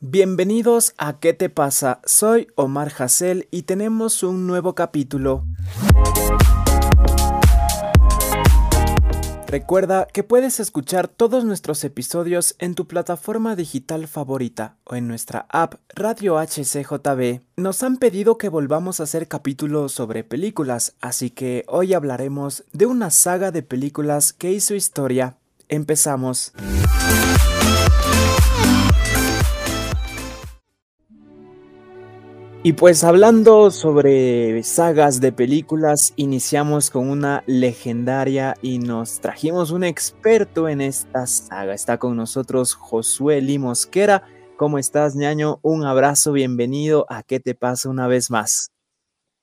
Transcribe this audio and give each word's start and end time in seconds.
Bienvenidos 0.00 0.94
a 0.96 1.18
¿Qué 1.18 1.32
te 1.32 1.48
pasa? 1.50 2.00
Soy 2.04 2.46
Omar 2.54 2.92
Hassel 2.96 3.48
y 3.50 3.62
tenemos 3.62 4.22
un 4.22 4.46
nuevo 4.46 4.76
capítulo. 4.76 5.44
Recuerda 9.48 10.06
que 10.06 10.22
puedes 10.22 10.60
escuchar 10.60 11.08
todos 11.08 11.44
nuestros 11.44 11.82
episodios 11.82 12.54
en 12.60 12.76
tu 12.76 12.86
plataforma 12.86 13.56
digital 13.56 14.06
favorita 14.06 14.76
o 14.84 14.94
en 14.94 15.08
nuestra 15.08 15.46
app 15.48 15.80
Radio 15.96 16.38
HCJB. 16.38 17.40
Nos 17.56 17.82
han 17.82 17.96
pedido 17.96 18.38
que 18.38 18.48
volvamos 18.48 19.00
a 19.00 19.02
hacer 19.02 19.26
capítulos 19.26 19.90
sobre 19.90 20.22
películas, 20.22 20.94
así 21.00 21.30
que 21.30 21.64
hoy 21.66 21.94
hablaremos 21.94 22.62
de 22.72 22.86
una 22.86 23.10
saga 23.10 23.50
de 23.50 23.64
películas 23.64 24.32
que 24.32 24.52
hizo 24.52 24.76
historia. 24.76 25.38
Empezamos. 25.68 26.52
Y 32.64 32.72
pues 32.72 33.04
hablando 33.04 33.70
sobre 33.70 34.64
sagas 34.64 35.20
de 35.20 35.30
películas, 35.30 36.12
iniciamos 36.16 36.90
con 36.90 37.08
una 37.08 37.44
legendaria 37.46 38.56
y 38.62 38.80
nos 38.80 39.20
trajimos 39.20 39.70
un 39.70 39.84
experto 39.84 40.68
en 40.68 40.80
esta 40.80 41.28
saga. 41.28 41.72
Está 41.72 41.98
con 41.98 42.16
nosotros 42.16 42.74
Josué 42.74 43.40
Limosquera. 43.40 44.24
¿Cómo 44.56 44.78
estás, 44.78 45.14
ñaño? 45.14 45.60
Un 45.62 45.84
abrazo, 45.84 46.32
bienvenido 46.32 47.06
a 47.08 47.22
¿Qué 47.22 47.38
te 47.38 47.54
pasa 47.54 47.90
una 47.90 48.08
vez 48.08 48.28
más? 48.28 48.72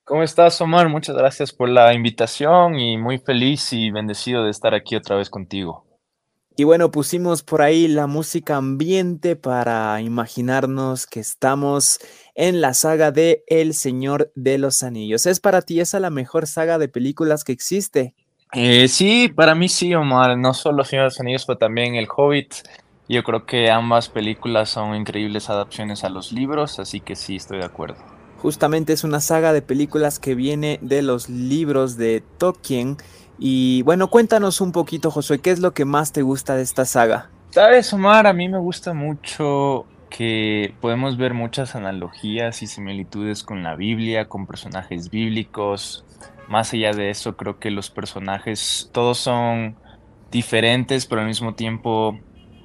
¿Cómo 0.04 0.22
estás, 0.22 0.60
Omar? 0.60 0.90
Muchas 0.90 1.16
gracias 1.16 1.52
por 1.52 1.70
la 1.70 1.94
invitación 1.94 2.78
y 2.78 2.98
muy 2.98 3.18
feliz 3.18 3.72
y 3.72 3.90
bendecido 3.90 4.44
de 4.44 4.50
estar 4.50 4.74
aquí 4.74 4.94
otra 4.94 5.16
vez 5.16 5.30
contigo. 5.30 5.86
Y 6.58 6.64
bueno, 6.64 6.90
pusimos 6.90 7.42
por 7.42 7.60
ahí 7.60 7.86
la 7.86 8.06
música 8.06 8.56
ambiente 8.56 9.36
para 9.36 10.00
imaginarnos 10.00 11.06
que 11.06 11.20
estamos 11.20 12.00
en 12.36 12.60
la 12.60 12.74
saga 12.74 13.10
de 13.10 13.42
El 13.48 13.74
Señor 13.74 14.30
de 14.34 14.58
los 14.58 14.82
Anillos. 14.82 15.26
¿Es 15.26 15.40
para 15.40 15.62
ti 15.62 15.80
esa 15.80 15.98
la 15.98 16.10
mejor 16.10 16.46
saga 16.46 16.78
de 16.78 16.88
películas 16.88 17.42
que 17.42 17.52
existe? 17.52 18.14
Eh, 18.52 18.86
sí, 18.88 19.28
para 19.28 19.54
mí 19.54 19.68
sí, 19.68 19.94
Omar. 19.94 20.36
No 20.38 20.54
solo 20.54 20.84
Señor 20.84 21.04
de 21.04 21.06
los 21.06 21.20
Anillos, 21.20 21.44
pero 21.46 21.58
también 21.58 21.96
El 21.96 22.06
Hobbit. 22.14 22.54
Yo 23.08 23.24
creo 23.24 23.46
que 23.46 23.70
ambas 23.70 24.08
películas 24.08 24.68
son 24.68 24.94
increíbles 24.94 25.48
adaptaciones 25.48 26.04
a 26.04 26.08
los 26.08 26.32
libros, 26.32 26.78
así 26.78 27.00
que 27.00 27.16
sí, 27.16 27.36
estoy 27.36 27.58
de 27.58 27.64
acuerdo. 27.64 27.96
Justamente 28.38 28.92
es 28.92 29.04
una 29.04 29.20
saga 29.20 29.52
de 29.52 29.62
películas 29.62 30.18
que 30.18 30.34
viene 30.34 30.78
de 30.82 31.02
los 31.02 31.28
libros 31.28 31.96
de 31.96 32.22
Tolkien 32.38 32.96
y 33.38 33.82
bueno, 33.82 34.08
cuéntanos 34.08 34.60
un 34.60 34.72
poquito, 34.72 35.10
Josué, 35.10 35.40
¿qué 35.40 35.50
es 35.50 35.60
lo 35.60 35.72
que 35.72 35.84
más 35.84 36.12
te 36.12 36.22
gusta 36.22 36.56
de 36.56 36.62
esta 36.62 36.84
saga? 36.84 37.30
Sabes, 37.50 37.92
Omar, 37.92 38.26
a 38.26 38.32
mí 38.32 38.48
me 38.48 38.58
gusta 38.58 38.92
mucho 38.92 39.86
que 40.10 40.74
podemos 40.80 41.16
ver 41.16 41.34
muchas 41.34 41.74
analogías 41.74 42.62
y 42.62 42.66
similitudes 42.66 43.42
con 43.42 43.62
la 43.62 43.76
Biblia, 43.76 44.28
con 44.28 44.46
personajes 44.46 45.10
bíblicos. 45.10 46.04
Más 46.48 46.72
allá 46.72 46.92
de 46.92 47.10
eso, 47.10 47.36
creo 47.36 47.58
que 47.58 47.70
los 47.70 47.90
personajes 47.90 48.90
todos 48.92 49.18
son 49.18 49.76
diferentes, 50.30 51.06
pero 51.06 51.20
al 51.20 51.26
mismo 51.26 51.54
tiempo 51.54 52.18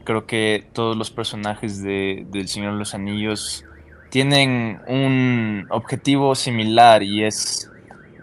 creo 0.03 0.25
que 0.25 0.67
todos 0.73 0.97
los 0.97 1.11
personajes 1.11 1.81
de, 1.81 2.25
del 2.29 2.47
Señor 2.47 2.73
de 2.73 2.79
los 2.79 2.93
Anillos 2.93 3.65
tienen 4.09 4.81
un 4.87 5.67
objetivo 5.69 6.35
similar 6.35 7.01
y 7.01 7.23
es 7.23 7.71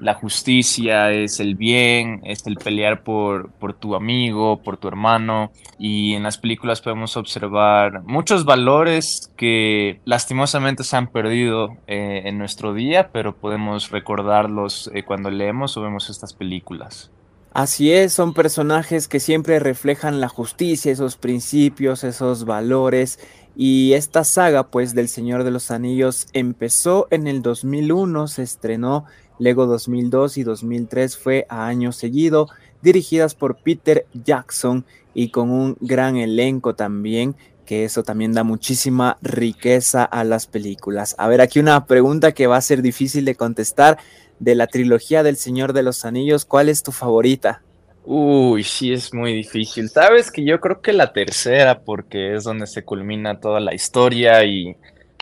la 0.01 0.15
justicia, 0.15 1.11
es 1.11 1.41
el 1.41 1.55
bien, 1.55 2.21
es 2.25 2.47
el 2.47 2.57
pelear 2.57 3.03
por, 3.03 3.51
por 3.53 3.75
tu 3.75 3.95
amigo, 3.95 4.63
por 4.63 4.77
tu 4.77 4.89
hermano. 4.89 5.53
Y 5.79 6.15
en 6.15 6.23
las 6.23 6.39
películas 6.39 6.81
podemos 6.81 7.17
observar 7.17 8.03
muchos 8.05 8.45
valores 8.45 9.33
que 9.37 10.01
lastimosamente 10.05 10.85
se 10.85 10.97
han 10.97 11.09
perdido 11.09 11.77
eh, 11.87 12.23
en 12.25 12.39
nuestro 12.39 12.75
día, 12.75 13.11
pero 13.13 13.37
podemos 13.37 13.91
recordarlos 13.91 14.91
eh, 14.95 15.03
cuando 15.05 15.31
leemos 15.31 15.77
o 15.77 15.83
vemos 15.83 16.11
estas 16.11 16.35
películas. 16.35 17.11
Así 17.53 17.93
es, 17.93 18.13
son 18.13 18.35
personajes 18.35 19.09
que 19.09 19.21
siempre 19.21 19.59
reflejan 19.59 20.21
la 20.21 20.29
justicia, 20.29 20.93
esos 20.93 21.17
principios, 21.17 22.05
esos 22.05 22.45
valores. 22.45 23.19
Y 23.57 23.95
esta 23.95 24.23
saga, 24.23 24.69
pues, 24.71 24.95
del 24.95 25.09
Señor 25.09 25.43
de 25.43 25.51
los 25.51 25.73
Anillos 25.73 26.29
empezó 26.33 27.09
en 27.11 27.27
el 27.27 27.43
2001, 27.43 28.29
se 28.29 28.43
estrenó 28.45 29.07
Lego 29.39 29.67
2002 29.67 30.39
y 30.39 30.43
2003 30.43 31.17
fue 31.17 31.47
a 31.49 31.67
año 31.67 31.93
seguido, 31.93 32.49
dirigidas 32.83 33.35
por 33.35 33.57
Peter 33.57 34.07
Jackson 34.13 34.85
y 35.15 35.31
con 35.31 35.51
un 35.51 35.77
gran 35.81 36.17
elenco 36.17 36.75
también, 36.75 37.35
que 37.67 37.85
eso 37.85 38.03
también 38.03 38.33
da 38.33 38.45
muchísima 38.45 39.19
riqueza 39.21 40.05
a 40.05 40.25
las 40.25 40.47
películas. 40.47 41.15
A 41.19 41.29
ver, 41.29 41.41
aquí 41.41 41.59
una 41.59 41.87
pregunta 41.87 42.33
que 42.33 42.47
va 42.47 42.57
a 42.57 42.63
ser 42.63 42.83
difícil 42.83 43.25
de 43.25 43.35
contestar. 43.35 43.99
De 44.41 44.55
la 44.55 44.69
trilogía 44.69 45.25
del 45.25 45.37
Señor 45.37 45.73
de 45.73 45.83
los 45.83 46.05
Anillos, 46.05 46.45
¿cuál 46.45 46.69
es 46.69 46.85
tu 46.85 46.93
favorita? 46.93 47.63
Uy, 48.05 48.63
sí, 48.63 48.93
es 48.93 49.13
muy 49.13 49.35
difícil. 49.35 49.91
Sabes 49.91 50.31
que 50.31 50.45
yo 50.45 50.61
creo 50.61 50.81
que 50.81 50.93
la 50.93 51.13
tercera, 51.13 51.81
porque 51.81 52.37
es 52.37 52.45
donde 52.45 52.67
se 52.67 52.85
culmina 52.85 53.41
toda 53.41 53.61
la 53.61 53.75
historia 53.75 54.45
y 54.45 54.77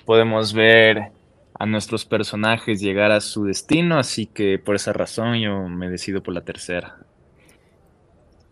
podemos 0.04 0.52
ver 0.52 1.10
a 1.58 1.66
nuestros 1.66 2.04
personajes 2.04 2.80
llegar 2.80 3.12
a 3.12 3.20
su 3.20 3.44
destino, 3.44 3.98
así 3.98 4.26
que 4.26 4.58
por 4.58 4.76
esa 4.76 4.92
razón 4.92 5.38
yo 5.38 5.68
me 5.68 5.88
decido 5.88 6.22
por 6.22 6.34
la 6.34 6.42
tercera. 6.42 6.98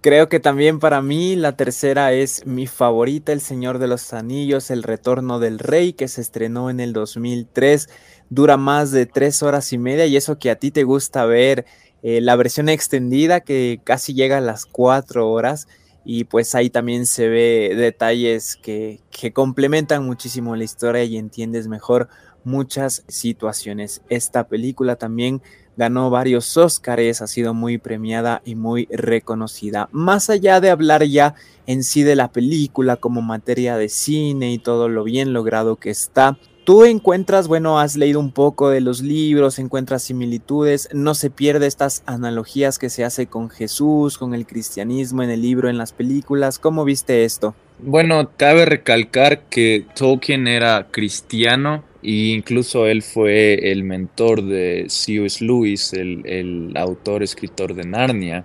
Creo 0.00 0.28
que 0.28 0.38
también 0.38 0.80
para 0.80 1.00
mí 1.00 1.34
la 1.34 1.56
tercera 1.56 2.12
es 2.12 2.44
mi 2.44 2.66
favorita, 2.66 3.32
El 3.32 3.40
Señor 3.40 3.78
de 3.78 3.88
los 3.88 4.12
Anillos, 4.12 4.70
El 4.70 4.82
Retorno 4.82 5.38
del 5.38 5.58
Rey, 5.58 5.94
que 5.94 6.08
se 6.08 6.20
estrenó 6.20 6.68
en 6.68 6.78
el 6.78 6.92
2003. 6.92 7.88
Dura 8.28 8.58
más 8.58 8.90
de 8.90 9.06
tres 9.06 9.42
horas 9.42 9.72
y 9.72 9.78
media 9.78 10.04
y 10.04 10.16
eso 10.18 10.38
que 10.38 10.50
a 10.50 10.56
ti 10.56 10.70
te 10.70 10.84
gusta 10.84 11.24
ver 11.24 11.64
eh, 12.02 12.20
la 12.20 12.36
versión 12.36 12.68
extendida 12.68 13.40
que 13.40 13.80
casi 13.82 14.12
llega 14.12 14.36
a 14.36 14.42
las 14.42 14.66
cuatro 14.66 15.30
horas 15.30 15.68
y 16.04 16.24
pues 16.24 16.54
ahí 16.54 16.68
también 16.68 17.06
se 17.06 17.28
ve 17.28 17.72
detalles 17.74 18.56
que, 18.56 19.00
que 19.10 19.32
complementan 19.32 20.04
muchísimo 20.04 20.54
la 20.54 20.64
historia 20.64 21.04
y 21.04 21.16
entiendes 21.16 21.66
mejor 21.66 22.10
muchas 22.44 23.04
situaciones. 23.08 24.02
Esta 24.08 24.48
película 24.48 24.96
también 24.96 25.42
ganó 25.76 26.10
varios 26.10 26.56
Óscares, 26.56 27.20
ha 27.20 27.26
sido 27.26 27.54
muy 27.54 27.78
premiada 27.78 28.42
y 28.44 28.54
muy 28.54 28.86
reconocida. 28.90 29.88
Más 29.92 30.30
allá 30.30 30.60
de 30.60 30.70
hablar 30.70 31.04
ya 31.04 31.34
en 31.66 31.82
sí 31.82 32.02
de 32.02 32.16
la 32.16 32.30
película 32.30 32.96
como 32.96 33.22
materia 33.22 33.76
de 33.76 33.88
cine 33.88 34.52
y 34.52 34.58
todo 34.58 34.88
lo 34.88 35.04
bien 35.04 35.32
logrado 35.32 35.76
que 35.76 35.90
está, 35.90 36.38
Tú 36.64 36.84
encuentras, 36.84 37.46
bueno, 37.46 37.78
has 37.78 37.94
leído 37.94 38.18
un 38.18 38.32
poco 38.32 38.70
de 38.70 38.80
los 38.80 39.02
libros, 39.02 39.58
encuentras 39.58 40.02
similitudes, 40.02 40.88
no 40.94 41.14
se 41.14 41.28
pierde 41.28 41.66
estas 41.66 42.02
analogías 42.06 42.78
que 42.78 42.88
se 42.88 43.04
hace 43.04 43.26
con 43.26 43.50
Jesús, 43.50 44.16
con 44.16 44.32
el 44.32 44.46
cristianismo 44.46 45.22
en 45.22 45.28
el 45.28 45.42
libro, 45.42 45.68
en 45.68 45.76
las 45.76 45.92
películas. 45.92 46.58
¿Cómo 46.58 46.86
viste 46.86 47.26
esto? 47.26 47.54
Bueno, 47.80 48.30
cabe 48.38 48.64
recalcar 48.64 49.42
que 49.50 49.86
Tolkien 49.94 50.48
era 50.48 50.86
cristiano 50.90 51.84
e 52.04 52.34
incluso 52.34 52.86
él 52.86 53.02
fue 53.02 53.72
el 53.72 53.84
mentor 53.84 54.42
de 54.42 54.86
C.S. 54.88 55.44
Lewis, 55.44 55.92
el, 55.92 56.22
el 56.26 56.76
autor, 56.76 57.22
escritor 57.22 57.74
de 57.74 57.84
Narnia. 57.84 58.44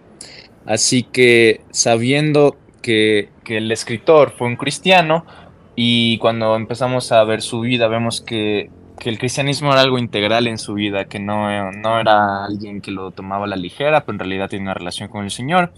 Así 0.66 1.04
que 1.04 1.62
sabiendo 1.72 2.58
que, 2.82 3.30
que 3.44 3.58
el 3.58 3.72
escritor 3.72 4.32
fue 4.38 4.48
un 4.48 4.56
cristiano, 4.56 5.26
y 5.82 6.18
cuando 6.18 6.58
empezamos 6.58 7.10
a 7.14 7.24
ver 7.24 7.42
su 7.42 7.62
vida, 7.62 7.88
vemos 7.88 8.20
que, 8.20 8.70
el 9.06 9.18
cristianismo 9.18 9.72
era 9.72 9.80
algo 9.80 9.98
integral 9.98 10.46
en 10.48 10.58
su 10.58 10.74
vida, 10.74 11.06
que 11.06 11.20
no, 11.20 11.72
no 11.72 12.02
era 12.02 12.44
alguien 12.44 12.82
que 12.82 12.92
lo 12.92 13.12
tomaba 13.12 13.46
a 13.46 13.48
la 13.48 13.56
ligera, 13.56 14.02
pero 14.02 14.16
en 14.16 14.20
realidad 14.20 14.50
tiene 14.50 14.64
una 14.64 14.74
relación 14.74 15.08
con 15.08 15.24
el 15.24 15.32
Señor. 15.32 15.72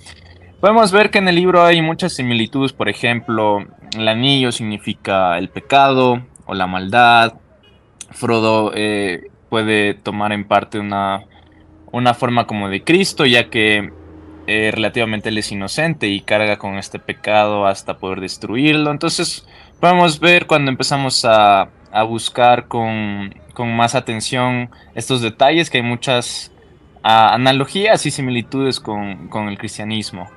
Podemos 0.60 0.92
ver 0.92 1.12
que 1.12 1.20
en 1.20 1.28
el 1.28 1.36
libro 1.36 1.62
hay 1.62 1.84
muchas 1.84 2.14
similitudes, 2.14 2.74
por 2.74 2.90
ejemplo, 2.90 3.64
el 3.96 4.08
anillo 4.08 4.52
significa 4.52 5.38
el 5.38 5.50
pecado 5.50 6.24
o 6.48 6.56
la 6.56 6.66
maldad. 6.66 7.34
Frodo 8.12 8.72
eh, 8.76 9.30
puede 9.50 9.94
tomar 9.94 10.32
en 10.32 10.46
parte 10.46 10.80
una, 10.80 11.24
una 11.92 12.14
forma 12.14 12.48
como 12.48 12.70
de 12.70 12.84
Cristo, 12.84 13.26
ya 13.26 13.50
que 13.50 13.92
eh, 14.48 14.72
relativamente 14.74 15.30
él 15.30 15.38
es 15.38 15.52
inocente 15.52 16.08
y 16.08 16.22
carga 16.22 16.58
con 16.58 16.78
este 16.78 17.00
pecado 17.00 17.68
hasta 17.68 17.98
poder 17.98 18.22
destruirlo. 18.22 18.92
Entonces, 18.92 19.48
podemos 19.80 20.20
ver 20.20 20.48
cuando 20.48 20.72
empezamos 20.72 21.26
a, 21.26 21.70
buscar 22.08 22.68
con, 22.68 23.34
más 23.58 23.96
atención 23.96 24.70
estos 24.96 25.22
detalles, 25.22 25.70
que 25.70 25.78
hay 25.78 25.84
muchas 25.84 26.52
analogías 27.04 28.06
y 28.06 28.12
similitudes 28.12 28.80
con, 28.80 29.30
el 29.50 29.58
cristianismo. 29.58 30.30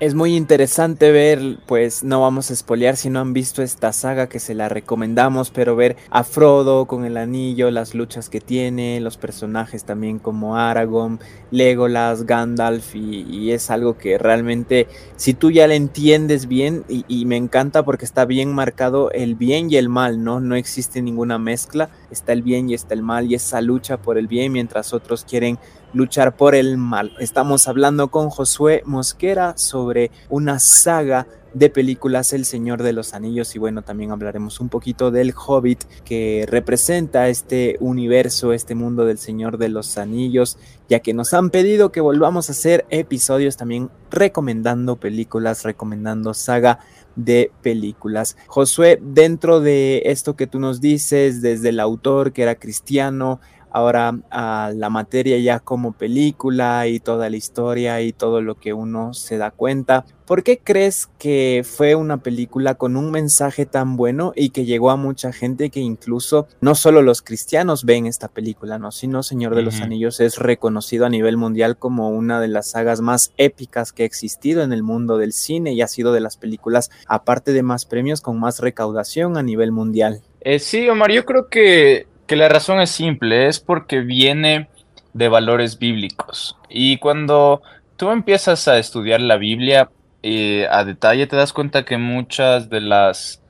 Es 0.00 0.12
muy 0.12 0.34
interesante 0.34 1.12
ver, 1.12 1.58
pues 1.66 2.02
no 2.02 2.20
vamos 2.20 2.50
a 2.50 2.52
espolear 2.52 2.96
si 2.96 3.10
no 3.10 3.20
han 3.20 3.32
visto 3.32 3.62
esta 3.62 3.92
saga 3.92 4.28
que 4.28 4.40
se 4.40 4.52
la 4.52 4.68
recomendamos, 4.68 5.52
pero 5.52 5.76
ver 5.76 5.96
a 6.10 6.24
Frodo 6.24 6.86
con 6.86 7.04
el 7.04 7.16
anillo, 7.16 7.70
las 7.70 7.94
luchas 7.94 8.28
que 8.28 8.40
tiene, 8.40 8.98
los 8.98 9.16
personajes 9.16 9.84
también 9.84 10.18
como 10.18 10.56
Aragorn, 10.56 11.20
Legolas, 11.52 12.26
Gandalf 12.26 12.96
y, 12.96 13.52
es 13.52 13.70
algo 13.70 13.96
que 13.96 14.18
realmente 14.18 14.88
si 15.14 15.32
tú 15.32 15.52
ya 15.52 15.68
le 15.68 15.76
entiendes 15.76 16.48
bien 16.48 16.84
y, 16.88 17.24
me 17.26 17.36
encanta 17.36 17.84
porque 17.84 18.04
está 18.04 18.24
bien 18.24 18.52
marcado 18.52 19.12
el 19.12 19.36
bien 19.36 19.70
y 19.70 19.76
el 19.76 19.88
mal, 19.88 20.24
¿no? 20.24 20.40
No 20.40 20.56
existe 20.56 21.02
ninguna 21.02 21.38
mezcla, 21.38 21.88
está 22.10 22.32
el 22.32 22.42
bien 22.42 22.68
y 22.68 22.74
está 22.74 22.94
el 22.94 23.02
mal 23.02 23.30
y 23.30 23.36
esa 23.36 23.60
lucha 23.60 23.96
por 23.98 24.18
el 24.18 24.26
bien 24.26 24.50
mientras 24.50 24.92
otros 24.92 25.24
quieren 25.24 25.56
luchar 25.94 26.36
por 26.36 26.54
el 26.54 26.76
mal. 26.76 27.12
Estamos 27.20 27.68
hablando 27.68 28.10
con 28.10 28.28
Josué 28.28 28.82
Mosquera 28.84 29.56
sobre 29.56 30.10
una 30.28 30.58
saga 30.58 31.26
de 31.54 31.70
películas 31.70 32.32
El 32.32 32.44
Señor 32.44 32.82
de 32.82 32.92
los 32.92 33.14
Anillos 33.14 33.54
y 33.54 33.60
bueno, 33.60 33.82
también 33.82 34.10
hablaremos 34.10 34.58
un 34.58 34.68
poquito 34.68 35.12
del 35.12 35.32
Hobbit 35.34 35.84
que 36.04 36.46
representa 36.48 37.28
este 37.28 37.76
universo, 37.78 38.52
este 38.52 38.74
mundo 38.74 39.04
del 39.04 39.18
Señor 39.18 39.56
de 39.56 39.68
los 39.68 39.96
Anillos, 39.96 40.58
ya 40.88 40.98
que 40.98 41.14
nos 41.14 41.32
han 41.32 41.50
pedido 41.50 41.92
que 41.92 42.00
volvamos 42.00 42.48
a 42.48 42.52
hacer 42.52 42.84
episodios 42.90 43.56
también 43.56 43.88
recomendando 44.10 44.96
películas, 44.96 45.62
recomendando 45.62 46.34
saga 46.34 46.80
de 47.14 47.52
películas. 47.62 48.36
Josué, 48.48 48.98
dentro 49.00 49.60
de 49.60 50.02
esto 50.06 50.34
que 50.34 50.48
tú 50.48 50.58
nos 50.58 50.80
dices, 50.80 51.42
desde 51.42 51.68
el 51.68 51.78
autor 51.78 52.32
que 52.32 52.42
era 52.42 52.56
cristiano, 52.56 53.40
ahora 53.74 54.16
a 54.30 54.70
la 54.72 54.88
materia 54.88 55.36
ya 55.38 55.58
como 55.58 55.92
película 55.92 56.86
y 56.86 57.00
toda 57.00 57.28
la 57.28 57.36
historia 57.36 58.00
y 58.02 58.12
todo 58.12 58.40
lo 58.40 58.54
que 58.54 58.72
uno 58.72 59.14
se 59.14 59.36
da 59.36 59.50
cuenta. 59.50 60.04
¿Por 60.26 60.44
qué 60.44 60.58
crees 60.62 61.08
que 61.18 61.66
fue 61.68 61.96
una 61.96 62.18
película 62.18 62.76
con 62.76 62.96
un 62.96 63.10
mensaje 63.10 63.66
tan 63.66 63.96
bueno 63.96 64.32
y 64.36 64.50
que 64.50 64.64
llegó 64.64 64.90
a 64.90 64.96
mucha 64.96 65.32
gente 65.32 65.70
que 65.70 65.80
incluso 65.80 66.46
no 66.60 66.76
solo 66.76 67.02
los 67.02 67.20
cristianos 67.20 67.84
ven 67.84 68.06
esta 68.06 68.28
película, 68.28 68.78
no, 68.78 68.92
sino 68.92 69.24
Señor 69.24 69.56
de 69.56 69.62
los 69.62 69.80
Anillos 69.80 70.20
es 70.20 70.38
reconocido 70.38 71.04
a 71.04 71.10
nivel 71.10 71.36
mundial 71.36 71.76
como 71.76 72.10
una 72.10 72.40
de 72.40 72.48
las 72.48 72.70
sagas 72.70 73.00
más 73.00 73.32
épicas 73.38 73.92
que 73.92 74.04
ha 74.04 74.06
existido 74.06 74.62
en 74.62 74.72
el 74.72 74.84
mundo 74.84 75.18
del 75.18 75.32
cine 75.32 75.72
y 75.72 75.82
ha 75.82 75.88
sido 75.88 76.12
de 76.12 76.20
las 76.20 76.36
películas, 76.36 76.92
aparte 77.08 77.52
de 77.52 77.64
más 77.64 77.86
premios, 77.86 78.20
con 78.20 78.38
más 78.38 78.60
recaudación 78.60 79.36
a 79.36 79.42
nivel 79.42 79.72
mundial? 79.72 80.22
Eh, 80.40 80.58
sí, 80.58 80.88
Omar, 80.88 81.10
yo 81.10 81.24
creo 81.24 81.48
que 81.48 82.06
que 82.26 82.36
la 82.36 82.48
razón 82.48 82.80
es 82.80 82.90
simple, 82.90 83.48
es 83.48 83.60
porque 83.60 84.00
viene 84.00 84.68
de 85.12 85.28
valores 85.28 85.78
bíblicos. 85.78 86.56
Y 86.68 86.98
cuando 86.98 87.62
tú 87.96 88.10
empiezas 88.10 88.68
a 88.68 88.78
estudiar 88.78 89.20
la 89.20 89.36
Biblia 89.36 89.90
eh, 90.22 90.66
a 90.70 90.84
detalle, 90.84 91.26
te 91.26 91.36
das 91.36 91.52
cuenta 91.52 91.84
que 91.84 91.98
muchas 91.98 92.68
de 92.70 92.80
las 92.80 93.42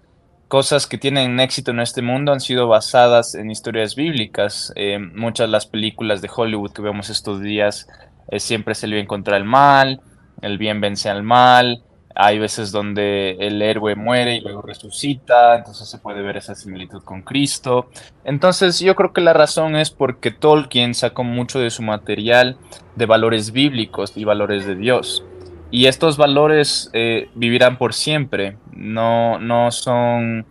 cosas 0.48 0.86
que 0.86 0.98
tienen 0.98 1.40
éxito 1.40 1.70
en 1.70 1.80
este 1.80 2.02
mundo 2.02 2.32
han 2.32 2.40
sido 2.40 2.68
basadas 2.68 3.34
en 3.34 3.50
historias 3.50 3.94
bíblicas. 3.94 4.72
Eh, 4.76 4.98
muchas 4.98 5.48
de 5.48 5.52
las 5.52 5.66
películas 5.66 6.20
de 6.20 6.30
Hollywood 6.34 6.72
que 6.72 6.82
vemos 6.82 7.10
estos 7.10 7.40
días 7.40 7.88
eh, 8.30 8.40
siempre 8.40 8.74
se 8.74 8.86
le 8.86 8.96
bien 8.96 9.06
contra 9.06 9.36
el 9.36 9.44
mal, 9.44 10.00
el 10.42 10.58
bien 10.58 10.80
vence 10.80 11.08
al 11.08 11.22
mal, 11.22 11.82
hay 12.14 12.38
veces 12.38 12.70
donde 12.70 13.36
el 13.40 13.60
héroe 13.60 13.96
muere 13.96 14.36
y 14.36 14.40
luego 14.40 14.62
resucita, 14.62 15.56
entonces 15.56 15.88
se 15.88 15.98
puede 15.98 16.22
ver 16.22 16.36
esa 16.36 16.54
similitud 16.54 17.02
con 17.02 17.22
Cristo. 17.22 17.88
Entonces 18.24 18.78
yo 18.78 18.94
creo 18.94 19.12
que 19.12 19.20
la 19.20 19.32
razón 19.32 19.74
es 19.74 19.90
porque 19.90 20.30
Tolkien 20.30 20.94
sacó 20.94 21.24
mucho 21.24 21.58
de 21.58 21.70
su 21.70 21.82
material 21.82 22.56
de 22.94 23.06
valores 23.06 23.50
bíblicos 23.50 24.16
y 24.16 24.24
valores 24.24 24.64
de 24.64 24.76
Dios. 24.76 25.24
Y 25.72 25.86
estos 25.86 26.16
valores 26.16 26.88
eh, 26.92 27.30
vivirán 27.34 27.78
por 27.78 27.94
siempre, 27.94 28.58
no, 28.72 29.40
no 29.40 29.72
son, 29.72 30.46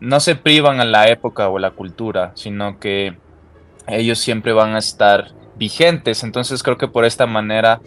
no 0.00 0.18
se 0.18 0.34
privan 0.34 0.80
a 0.80 0.84
la 0.84 1.08
época 1.08 1.48
o 1.48 1.60
la 1.60 1.70
cultura, 1.70 2.32
sino 2.34 2.80
que 2.80 3.16
ellos 3.86 4.18
siempre 4.18 4.52
van 4.52 4.74
a 4.74 4.78
estar 4.78 5.28
vigentes. 5.56 6.24
Entonces 6.24 6.64
creo 6.64 6.76
que 6.76 6.88
por 6.88 7.04
esta 7.04 7.26
manera 7.26 7.80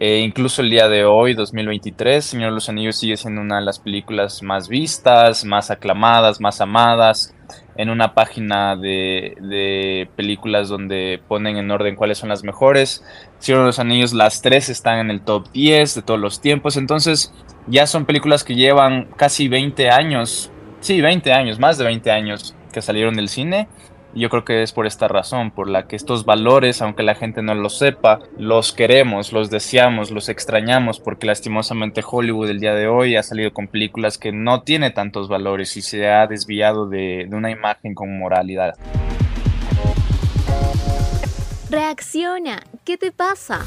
eh, 0.00 0.20
incluso 0.20 0.62
el 0.62 0.70
día 0.70 0.88
de 0.88 1.04
hoy, 1.04 1.34
2023, 1.34 2.24
Señor 2.24 2.50
de 2.50 2.54
los 2.54 2.68
Anillos 2.68 2.96
sigue 2.96 3.16
siendo 3.16 3.40
una 3.40 3.58
de 3.58 3.64
las 3.64 3.78
películas 3.78 4.42
más 4.42 4.68
vistas, 4.68 5.44
más 5.44 5.70
aclamadas, 5.70 6.40
más 6.40 6.60
amadas. 6.60 7.34
En 7.76 7.90
una 7.90 8.14
página 8.14 8.76
de, 8.76 10.08
películas 10.16 10.68
donde 10.68 11.20
ponen 11.26 11.56
en 11.56 11.70
orden 11.70 11.96
cuáles 11.96 12.18
son 12.18 12.28
las 12.28 12.44
mejores. 12.44 13.04
Señor 13.38 13.60
de 13.60 13.66
los 13.66 13.78
Anillos, 13.78 14.12
las 14.12 14.42
tres 14.42 14.68
están 14.68 14.98
en 14.98 15.10
el 15.10 15.20
top 15.20 15.50
10 15.52 15.96
de 15.96 16.02
todos 16.02 16.20
los 16.20 16.40
tiempos. 16.40 16.76
Entonces, 16.76 17.32
ya 17.66 17.86
son 17.86 18.06
películas 18.06 18.44
que 18.44 18.54
llevan 18.54 19.08
casi 19.16 19.48
20 19.48 19.90
años. 19.90 20.50
Sí, 20.80 21.00
20 21.00 21.32
años, 21.32 21.58
más 21.58 21.76
de 21.76 21.84
20 21.84 22.10
años 22.10 22.54
que 22.72 22.80
salieron 22.80 23.16
del 23.16 23.28
cine 23.28 23.68
yo 24.14 24.30
creo 24.30 24.44
que 24.44 24.62
es 24.62 24.72
por 24.72 24.86
esta 24.86 25.08
razón, 25.08 25.50
por 25.50 25.68
la 25.68 25.86
que 25.86 25.96
estos 25.96 26.24
valores, 26.24 26.80
aunque 26.82 27.02
la 27.02 27.14
gente 27.14 27.42
no 27.42 27.54
lo 27.54 27.68
sepa, 27.68 28.20
los 28.38 28.72
queremos, 28.72 29.32
los 29.32 29.50
deseamos, 29.50 30.10
los 30.10 30.28
extrañamos, 30.28 31.00
porque 31.00 31.26
lastimosamente 31.26 32.02
Hollywood 32.08 32.50
el 32.50 32.60
día 32.60 32.74
de 32.74 32.86
hoy 32.86 33.16
ha 33.16 33.22
salido 33.22 33.52
con 33.52 33.68
películas 33.68 34.18
que 34.18 34.32
no 34.32 34.62
tiene 34.62 34.90
tantos 34.90 35.28
valores 35.28 35.76
y 35.76 35.82
se 35.82 36.08
ha 36.08 36.26
desviado 36.26 36.88
de, 36.88 37.26
de 37.28 37.36
una 37.36 37.50
imagen 37.50 37.94
con 37.94 38.16
moralidad. 38.18 38.74
Reacciona, 41.70 42.62
¿qué 42.84 42.96
te 42.96 43.10
pasa? 43.10 43.64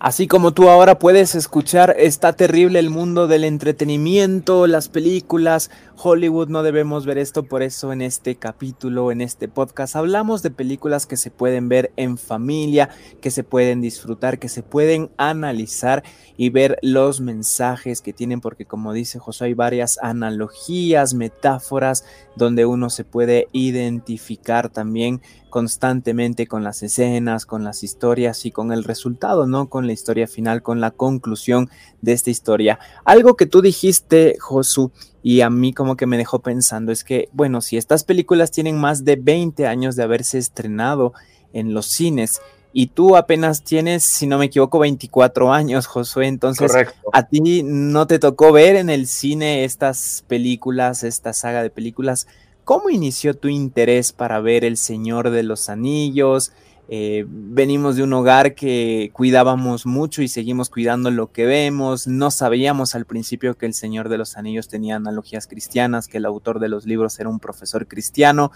Así 0.00 0.26
como 0.26 0.52
tú 0.52 0.70
ahora 0.70 0.98
puedes 0.98 1.34
escuchar, 1.34 1.94
está 1.98 2.32
terrible 2.32 2.78
el 2.78 2.88
mundo 2.88 3.28
del 3.28 3.44
entretenimiento, 3.44 4.66
las 4.66 4.88
películas, 4.88 5.70
Hollywood, 6.02 6.48
no 6.48 6.62
debemos 6.62 7.04
ver 7.04 7.18
esto, 7.18 7.42
por 7.42 7.62
eso 7.62 7.92
en 7.92 8.00
este 8.00 8.36
capítulo, 8.36 9.12
en 9.12 9.20
este 9.20 9.48
podcast, 9.48 9.96
hablamos 9.96 10.42
de 10.42 10.50
películas 10.50 11.06
que 11.06 11.18
se 11.18 11.30
pueden 11.30 11.68
ver 11.68 11.92
en 11.96 12.16
familia, 12.16 12.88
que 13.20 13.30
se 13.30 13.44
pueden 13.44 13.82
disfrutar, 13.82 14.38
que 14.38 14.48
se 14.48 14.62
pueden 14.62 15.10
analizar 15.18 16.02
y 16.38 16.48
ver 16.48 16.78
los 16.80 17.20
mensajes 17.20 18.00
que 18.00 18.14
tienen, 18.14 18.40
porque 18.40 18.64
como 18.64 18.94
dice 18.94 19.18
José, 19.18 19.44
hay 19.46 19.54
varias 19.54 19.98
analogías, 20.00 21.12
metáforas, 21.12 22.04
donde 22.34 22.64
uno 22.64 22.88
se 22.88 23.04
puede 23.04 23.48
identificar 23.52 24.70
también 24.70 25.20
constantemente 25.50 26.46
con 26.46 26.64
las 26.64 26.82
escenas, 26.82 27.44
con 27.44 27.64
las 27.64 27.82
historias 27.82 28.46
y 28.46 28.52
con 28.52 28.72
el 28.72 28.84
resultado, 28.84 29.46
¿no? 29.46 29.68
Con 29.68 29.86
la 29.86 29.92
historia 29.92 30.26
final, 30.26 30.62
con 30.62 30.80
la 30.80 30.92
conclusión 30.92 31.68
de 32.00 32.12
esta 32.12 32.30
historia. 32.30 32.78
Algo 33.04 33.36
que 33.36 33.46
tú 33.46 33.60
dijiste, 33.60 34.36
Josu, 34.38 34.92
y 35.22 35.42
a 35.42 35.50
mí 35.50 35.72
como 35.72 35.96
que 35.96 36.06
me 36.06 36.16
dejó 36.16 36.40
pensando 36.40 36.92
es 36.92 37.04
que, 37.04 37.28
bueno, 37.32 37.60
si 37.60 37.76
estas 37.76 38.04
películas 38.04 38.50
tienen 38.50 38.78
más 38.78 39.04
de 39.04 39.16
20 39.16 39.66
años 39.66 39.96
de 39.96 40.02
haberse 40.02 40.38
estrenado 40.38 41.12
en 41.52 41.74
los 41.74 41.86
cines, 41.86 42.40
y 42.72 42.88
tú 42.88 43.16
apenas 43.16 43.64
tienes, 43.64 44.04
si 44.04 44.26
no 44.26 44.38
me 44.38 44.46
equivoco, 44.46 44.78
24 44.78 45.52
años, 45.52 45.86
Josué. 45.86 46.28
Entonces, 46.28 46.72
a 47.12 47.22
ti 47.24 47.62
no 47.64 48.06
te 48.06 48.18
tocó 48.18 48.52
ver 48.52 48.76
en 48.76 48.90
el 48.90 49.08
cine 49.08 49.64
estas 49.64 50.24
películas, 50.28 51.02
esta 51.02 51.32
saga 51.32 51.62
de 51.62 51.70
películas. 51.70 52.28
¿Cómo 52.64 52.90
inició 52.90 53.34
tu 53.34 53.48
interés 53.48 54.12
para 54.12 54.40
ver 54.40 54.64
El 54.64 54.76
Señor 54.76 55.30
de 55.30 55.42
los 55.42 55.68
Anillos? 55.68 56.52
Eh, 56.92 57.24
venimos 57.28 57.94
de 57.94 58.02
un 58.02 58.12
hogar 58.12 58.56
que 58.56 59.10
cuidábamos 59.12 59.86
mucho 59.86 60.22
y 60.22 60.28
seguimos 60.28 60.70
cuidando 60.70 61.12
lo 61.12 61.30
que 61.30 61.46
vemos. 61.46 62.08
No 62.08 62.32
sabíamos 62.32 62.96
al 62.96 63.04
principio 63.04 63.56
que 63.56 63.66
el 63.66 63.74
Señor 63.74 64.08
de 64.08 64.18
los 64.18 64.36
Anillos 64.36 64.66
tenía 64.66 64.96
analogías 64.96 65.46
cristianas, 65.46 66.08
que 66.08 66.16
el 66.16 66.24
autor 66.24 66.58
de 66.58 66.68
los 66.68 66.86
libros 66.86 67.20
era 67.20 67.28
un 67.28 67.38
profesor 67.38 67.86
cristiano. 67.86 68.50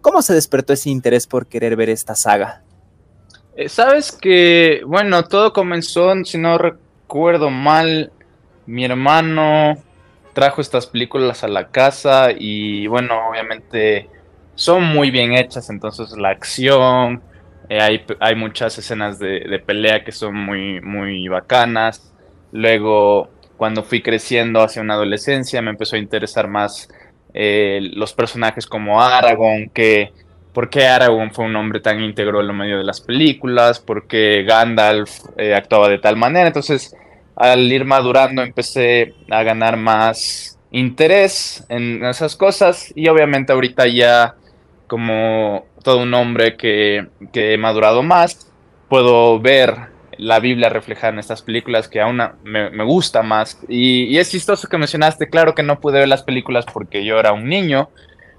¿Cómo 0.00 0.22
se 0.22 0.32
despertó 0.32 0.72
ese 0.72 0.90
interés 0.90 1.26
por 1.26 1.48
querer 1.48 1.74
ver 1.74 1.90
esta 1.90 2.14
saga? 2.14 2.62
Eh, 3.56 3.68
Sabes 3.68 4.12
que, 4.12 4.82
bueno, 4.86 5.24
todo 5.24 5.52
comenzó, 5.52 6.14
si 6.24 6.38
no 6.38 6.58
recuerdo 6.58 7.50
mal, 7.50 8.12
mi 8.64 8.84
hermano 8.84 9.76
trajo 10.34 10.60
estas 10.60 10.86
películas 10.86 11.42
a 11.42 11.48
la 11.48 11.68
casa 11.68 12.28
y 12.30 12.86
bueno, 12.86 13.28
obviamente 13.28 14.08
son 14.54 14.84
muy 14.84 15.10
bien 15.10 15.32
hechas, 15.32 15.68
entonces 15.68 16.12
la 16.16 16.28
acción, 16.28 17.20
eh, 17.72 17.80
hay, 17.80 18.04
hay, 18.20 18.34
muchas 18.34 18.76
escenas 18.76 19.18
de, 19.18 19.58
pelea 19.64 20.04
que 20.04 20.12
son 20.12 20.34
muy, 20.34 20.82
muy 20.82 21.26
bacanas. 21.28 22.12
Luego, 22.52 23.30
cuando 23.56 23.82
fui 23.82 24.02
creciendo 24.02 24.60
hacia 24.60 24.82
una 24.82 24.92
adolescencia, 24.92 25.62
me 25.62 25.70
empezó 25.70 25.96
a 25.96 25.98
interesar 25.98 26.48
más 26.48 26.90
eh, 27.32 27.80
los 27.94 28.12
personajes 28.12 28.66
como 28.66 29.00
Aragorn, 29.00 29.70
que 29.70 30.12
por 30.52 30.68
qué 30.68 30.86
Aragorn 30.86 31.32
fue 31.32 31.46
un 31.46 31.56
hombre 31.56 31.80
tan 31.80 32.02
íntegro 32.02 32.42
en 32.42 32.48
lo 32.48 32.52
medio 32.52 32.76
de 32.76 32.84
las 32.84 33.00
películas, 33.00 33.80
por 33.80 34.06
qué 34.06 34.44
Gandalf 34.46 35.20
eh, 35.38 35.54
actuaba 35.54 35.88
de 35.88 35.98
tal 35.98 36.18
manera. 36.18 36.48
Entonces, 36.48 36.94
al 37.36 37.72
ir 37.72 37.86
madurando 37.86 38.42
empecé 38.42 39.14
a 39.30 39.42
ganar 39.44 39.78
más 39.78 40.58
interés 40.72 41.64
en 41.70 42.04
esas 42.04 42.36
cosas 42.36 42.92
y 42.94 43.08
obviamente 43.08 43.54
ahorita 43.54 43.86
ya 43.86 44.34
como 44.86 45.64
todo 45.82 45.98
un 45.98 46.12
hombre 46.14 46.56
que, 46.56 47.08
que 47.32 47.54
he 47.54 47.58
madurado 47.58 48.02
más, 48.02 48.50
puedo 48.88 49.40
ver 49.40 49.92
la 50.18 50.40
Biblia 50.40 50.68
reflejada 50.68 51.12
en 51.12 51.18
estas 51.18 51.42
películas 51.42 51.88
que 51.88 52.00
aún 52.00 52.22
me, 52.44 52.70
me 52.70 52.84
gusta 52.84 53.22
más. 53.22 53.58
Y, 53.68 54.16
es 54.18 54.30
chistoso 54.30 54.68
que 54.68 54.78
mencionaste, 54.78 55.28
claro 55.28 55.54
que 55.54 55.62
no 55.62 55.80
pude 55.80 55.98
ver 55.98 56.08
las 56.08 56.22
películas 56.22 56.64
porque 56.72 57.04
yo 57.04 57.18
era 57.18 57.32
un 57.32 57.48
niño, 57.48 57.90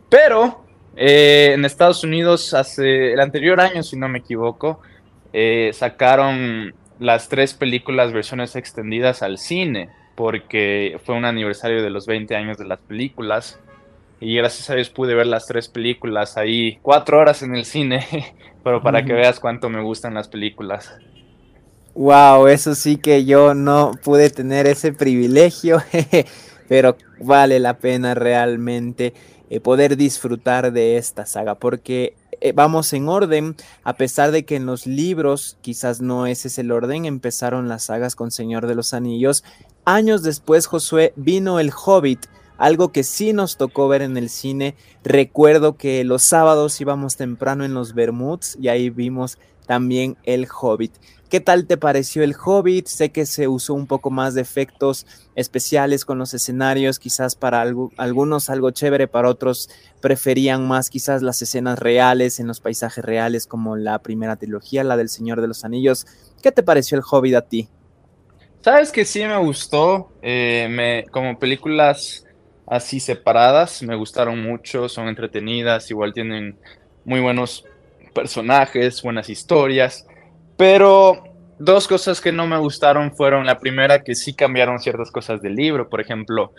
pero 0.10 0.64
eh, 0.96 1.52
en 1.54 1.66
Estados 1.66 2.04
Unidos 2.04 2.54
hace 2.54 3.14
el 3.14 3.20
anterior 3.20 3.60
año, 3.60 3.84
si 3.84 3.98
no 3.98 4.08
me 4.08 4.20
equivoco, 4.20 4.82
eh, 5.34 5.72
sacaron 5.74 6.74
las 7.00 7.28
tres 7.28 7.54
películas 7.54 8.14
versiones 8.14 8.56
extendidas 8.56 9.24
al 9.24 9.38
cine 9.38 9.90
porque 10.16 11.00
fue 11.04 11.16
un 11.16 11.26
aniversario 11.26 11.82
de 11.82 11.90
los 11.90 12.06
20 12.06 12.36
años 12.36 12.58
de 12.58 12.66
las 12.66 12.80
películas 12.80 13.60
y 14.20 14.36
gracias 14.36 14.70
a 14.70 14.76
Dios 14.76 14.90
pude 14.90 15.16
ver 15.16 15.28
las 15.28 15.46
tres 15.46 15.68
películas 15.68 16.38
ahí, 16.38 16.80
cuatro 16.82 17.20
horas 17.20 17.42
en 17.42 17.56
el 17.56 17.66
cine, 17.66 18.06
pero 18.64 18.82
para 18.82 19.04
que 19.04 19.14
veas 19.14 19.40
cuánto 19.40 19.70
me 19.70 19.82
gustan 19.82 20.14
las 20.14 20.28
películas. 20.28 20.94
Wow, 21.96 22.48
eso 22.48 22.74
sí 22.74 22.98
que 22.98 23.26
yo 23.26 23.54
no 23.54 23.92
pude 24.04 24.30
tener 24.30 24.66
ese 24.66 24.94
privilegio, 24.94 25.84
pero 26.68 26.98
vale 27.20 27.60
la 27.60 27.78
pena 27.78 28.16
realmente 28.16 29.14
eh, 29.50 29.60
poder 29.60 29.96
disfrutar 29.98 30.72
de 30.72 30.98
esta 30.98 31.28
saga, 31.28 31.56
porque 31.56 32.16
eh, 32.42 32.52
vamos 32.52 32.92
en 32.94 33.08
orden, 33.08 33.56
a 33.84 33.94
pesar 33.94 34.32
de 34.32 34.44
que 34.44 34.56
en 34.56 34.66
los 34.66 34.88
libros 34.88 35.58
quizás 35.62 36.02
no 36.02 36.26
ese 36.26 36.48
es 36.48 36.58
el 36.58 36.72
orden, 36.72 37.06
empezaron 37.06 37.70
las 37.70 37.84
sagas 37.86 38.16
con 38.16 38.32
Señor 38.32 38.66
de 38.68 38.76
los 38.76 38.94
Anillos. 38.94 39.44
Años 39.86 40.24
después, 40.24 40.66
Josué, 40.66 41.14
vino 41.16 41.60
el 41.60 41.72
Hobbit, 41.72 42.26
algo 42.64 42.94
que 42.94 43.04
sí 43.04 43.34
nos 43.34 43.58
tocó 43.58 43.90
ver 43.90 44.02
en 44.02 44.16
el 44.16 44.30
cine. 44.30 44.76
Recuerdo 45.04 45.76
que 45.76 46.06
los 46.06 46.24
sábados 46.24 46.80
íbamos 46.80 47.18
temprano 47.18 47.66
en 47.66 47.74
los 47.74 47.94
Bermuds 47.94 48.58
y 48.58 48.70
ahí 48.70 48.90
vimos 48.90 49.38
también 49.68 50.16
el 50.24 50.48
Hobbit. 50.48 50.94
¿Qué 51.30 51.42
tal 51.42 51.68
te 51.68 51.76
pareció 51.76 52.24
el 52.24 52.34
Hobbit? 52.42 52.88
Sé 52.88 53.12
que 53.12 53.26
se 53.26 53.50
usó 53.50 53.74
un 53.74 53.86
poco 53.86 54.12
más 54.12 54.34
de 54.34 54.40
efectos 54.40 55.06
especiales 55.36 56.06
con 56.06 56.18
los 56.18 56.34
escenarios, 56.34 57.00
quizás 57.00 57.36
para 57.36 57.66
algunos 57.98 58.50
algo 58.50 58.72
chévere, 58.72 59.10
para 59.10 59.28
otros 59.28 59.70
preferían 60.00 60.66
más 60.66 60.90
quizás 60.90 61.22
las 61.22 61.42
escenas 61.42 61.80
reales 61.80 62.40
en 62.40 62.48
los 62.48 62.62
paisajes 62.62 63.04
reales 63.04 63.46
como 63.46 63.76
la 63.76 64.00
primera 64.00 64.38
trilogía, 64.38 64.86
la 64.86 64.96
del 64.96 65.10
Señor 65.10 65.42
de 65.42 65.50
los 65.50 65.66
Anillos. 65.66 66.08
¿Qué 66.42 66.54
te 66.54 66.64
pareció 66.64 66.98
el 66.98 67.04
Hobbit 67.04 67.36
a 67.36 67.42
ti? 67.42 67.68
Sabes 68.62 68.90
que 68.94 69.04
sí 69.04 69.20
me 69.26 69.38
gustó, 69.40 70.14
eh, 70.22 70.70
me, 70.70 71.04
como 71.12 71.38
películas 71.38 72.26
así 72.68 73.00
separadas, 73.00 73.84
me 73.84 73.96
gustaron 73.96 74.42
mucho, 74.42 74.90
son 74.90 75.08
entretenidas, 75.08 75.90
igual 75.92 76.14
tienen 76.14 76.58
muy 77.06 77.20
buenos 77.20 77.66
personajes, 78.14 79.02
buenas 79.02 79.30
historias, 79.30 80.08
pero 80.58 81.24
dos 81.60 81.88
cosas 81.88 82.22
que 82.22 82.32
no 82.32 82.48
me 82.48 82.58
gustaron 82.58 83.16
fueron 83.16 83.46
la 83.46 83.60
primera 83.60 84.04
que 84.04 84.16
sí 84.16 84.34
cambiaron 84.34 84.80
ciertas 84.80 85.12
cosas 85.12 85.42
del 85.42 85.56
libro, 85.56 85.90
por 85.90 86.02
ejemplo, 86.02 86.54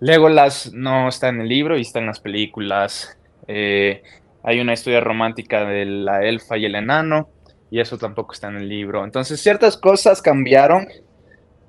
Legolas 0.00 0.72
no 0.72 1.08
está 1.08 1.28
en 1.28 1.40
el 1.40 1.48
libro 1.48 1.78
y 1.78 1.82
está 1.82 1.98
en 1.98 2.06
las 2.06 2.20
películas. 2.20 3.16
Eh, 3.46 4.02
hay 4.42 4.60
una 4.60 4.74
historia 4.74 5.00
romántica 5.00 5.64
de 5.64 5.86
la 5.86 6.24
elfa 6.24 6.58
y 6.58 6.66
el 6.66 6.74
enano 6.74 7.28
y 7.70 7.80
eso 7.80 7.96
tampoco 7.96 8.34
está 8.34 8.48
en 8.48 8.56
el 8.56 8.68
libro. 8.68 9.04
Entonces 9.04 9.40
ciertas 9.40 9.76
cosas 9.76 10.20
cambiaron 10.20 10.88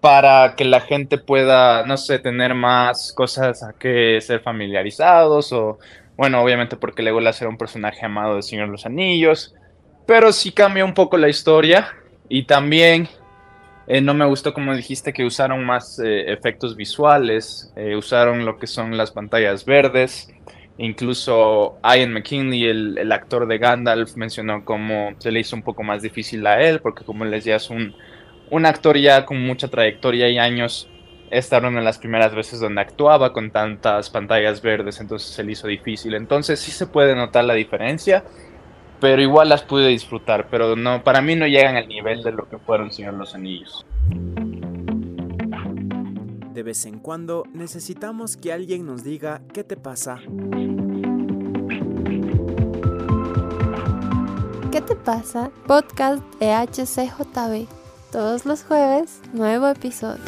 para 0.06 0.54
que 0.56 0.66
la 0.66 0.82
gente 0.82 1.18
pueda, 1.18 1.84
no 1.88 1.98
sé, 1.98 2.20
tener 2.20 2.54
más 2.54 3.12
cosas 3.12 3.64
a 3.64 3.74
que 3.74 4.22
ser 4.22 4.40
familiarizados 4.40 5.52
o, 5.52 5.80
bueno, 6.16 6.44
obviamente 6.44 6.78
porque 6.78 7.02
Legolas 7.02 7.42
era 7.42 7.50
un 7.50 7.58
personaje 7.58 8.06
amado 8.06 8.36
del 8.36 8.44
Señor 8.44 8.68
de 8.68 8.74
los 8.74 8.86
Anillos, 8.86 9.56
pero 10.06 10.32
sí 10.32 10.52
cambia 10.52 10.86
un 10.86 10.94
poco 10.94 11.18
la 11.18 11.28
historia 11.28 11.88
y 12.30 12.44
también 12.44 13.10
eh, 13.88 14.00
no 14.00 14.14
me 14.14 14.28
gustó 14.28 14.54
como 14.54 14.76
dijiste 14.76 15.12
que 15.12 15.26
usaron 15.26 15.66
más 15.66 15.98
eh, 15.98 16.32
efectos 16.32 16.76
visuales, 16.76 17.74
eh, 17.76 17.96
usaron 17.96 18.46
lo 18.46 18.60
que 18.60 18.68
son 18.68 18.96
las 18.98 19.10
pantallas 19.10 19.66
verdes, 19.66 20.32
incluso 20.78 21.80
Ian 21.84 22.14
McKinley, 22.14 22.66
el, 22.66 23.00
el, 23.00 23.12
actor 23.12 23.48
de 23.48 23.58
Gandalf, 23.58 24.18
mencionó 24.18 24.66
cómo 24.66 25.16
se 25.18 25.32
le 25.32 25.40
hizo 25.40 25.56
un 25.56 25.64
poco 25.64 25.82
más 25.82 26.04
difícil 26.04 26.46
a 26.46 26.62
él, 26.62 26.80
porque 26.80 27.04
como 27.04 27.26
les 27.26 27.44
decía, 27.44 27.56
es 27.56 27.72
un, 27.72 27.96
un 28.50 28.66
actor 28.66 28.98
ya 28.98 29.26
con 29.26 29.42
mucha 29.42 29.68
trayectoria 29.68 30.30
y 30.30 30.38
años, 30.38 30.88
esta 31.32 31.58
era 31.58 31.68
una 31.68 31.80
de 31.80 31.86
las 31.86 31.98
primeras 31.98 32.34
veces 32.36 32.60
donde 32.60 32.82
actuaba 32.82 33.34
con 33.34 33.52
tantas 33.52 34.10
pantallas 34.10 34.62
verdes, 34.62 35.00
entonces 35.00 35.30
se 35.30 35.44
le 35.44 35.54
hizo 35.54 35.68
difícil. 35.68 36.14
Entonces 36.14 36.60
sí 36.60 36.72
se 36.72 36.88
puede 36.88 37.16
notar 37.16 37.46
la 37.46 37.54
diferencia, 37.54 38.24
pero 39.00 39.22
igual 39.22 39.50
las 39.50 39.64
pude 39.64 39.88
disfrutar, 39.88 40.48
pero 40.50 40.76
no, 40.76 41.04
para 41.04 41.22
mí 41.22 41.36
no 41.36 41.48
llegan 41.48 41.76
al 41.76 41.88
nivel 41.88 42.24
de 42.24 42.32
lo 42.32 42.48
que 42.48 42.58
fueron 42.58 42.92
Señor 42.92 43.16
los 43.16 43.36
Anillos. 43.36 43.86
De 46.54 46.64
vez 46.64 46.86
en 46.86 47.00
cuando 47.00 47.44
necesitamos 47.54 48.38
que 48.38 48.54
alguien 48.54 48.86
nos 48.86 49.04
diga 49.04 49.42
qué 49.54 49.66
te 49.66 49.76
pasa. 49.76 50.22
¿Qué 54.72 54.82
te 54.82 54.96
pasa? 54.96 55.52
Podcast 55.68 56.24
de 56.40 56.54
HCJB. 56.54 57.85
Todos 58.16 58.46
los 58.46 58.64
jueves, 58.64 59.20
nuevo 59.34 59.68
episodio. 59.68 60.24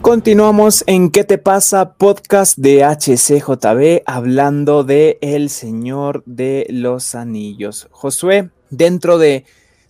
Continuamos 0.00 0.84
en 0.86 1.10
¿Qué 1.10 1.24
te 1.24 1.36
pasa? 1.38 1.94
Podcast 1.94 2.56
de 2.56 2.84
HCJB 2.84 4.04
hablando 4.06 4.84
de 4.84 5.18
El 5.20 5.50
Señor 5.50 6.22
de 6.26 6.68
los 6.70 7.16
Anillos. 7.16 7.88
Josué, 7.90 8.50
dentro 8.70 9.18
de 9.18 9.44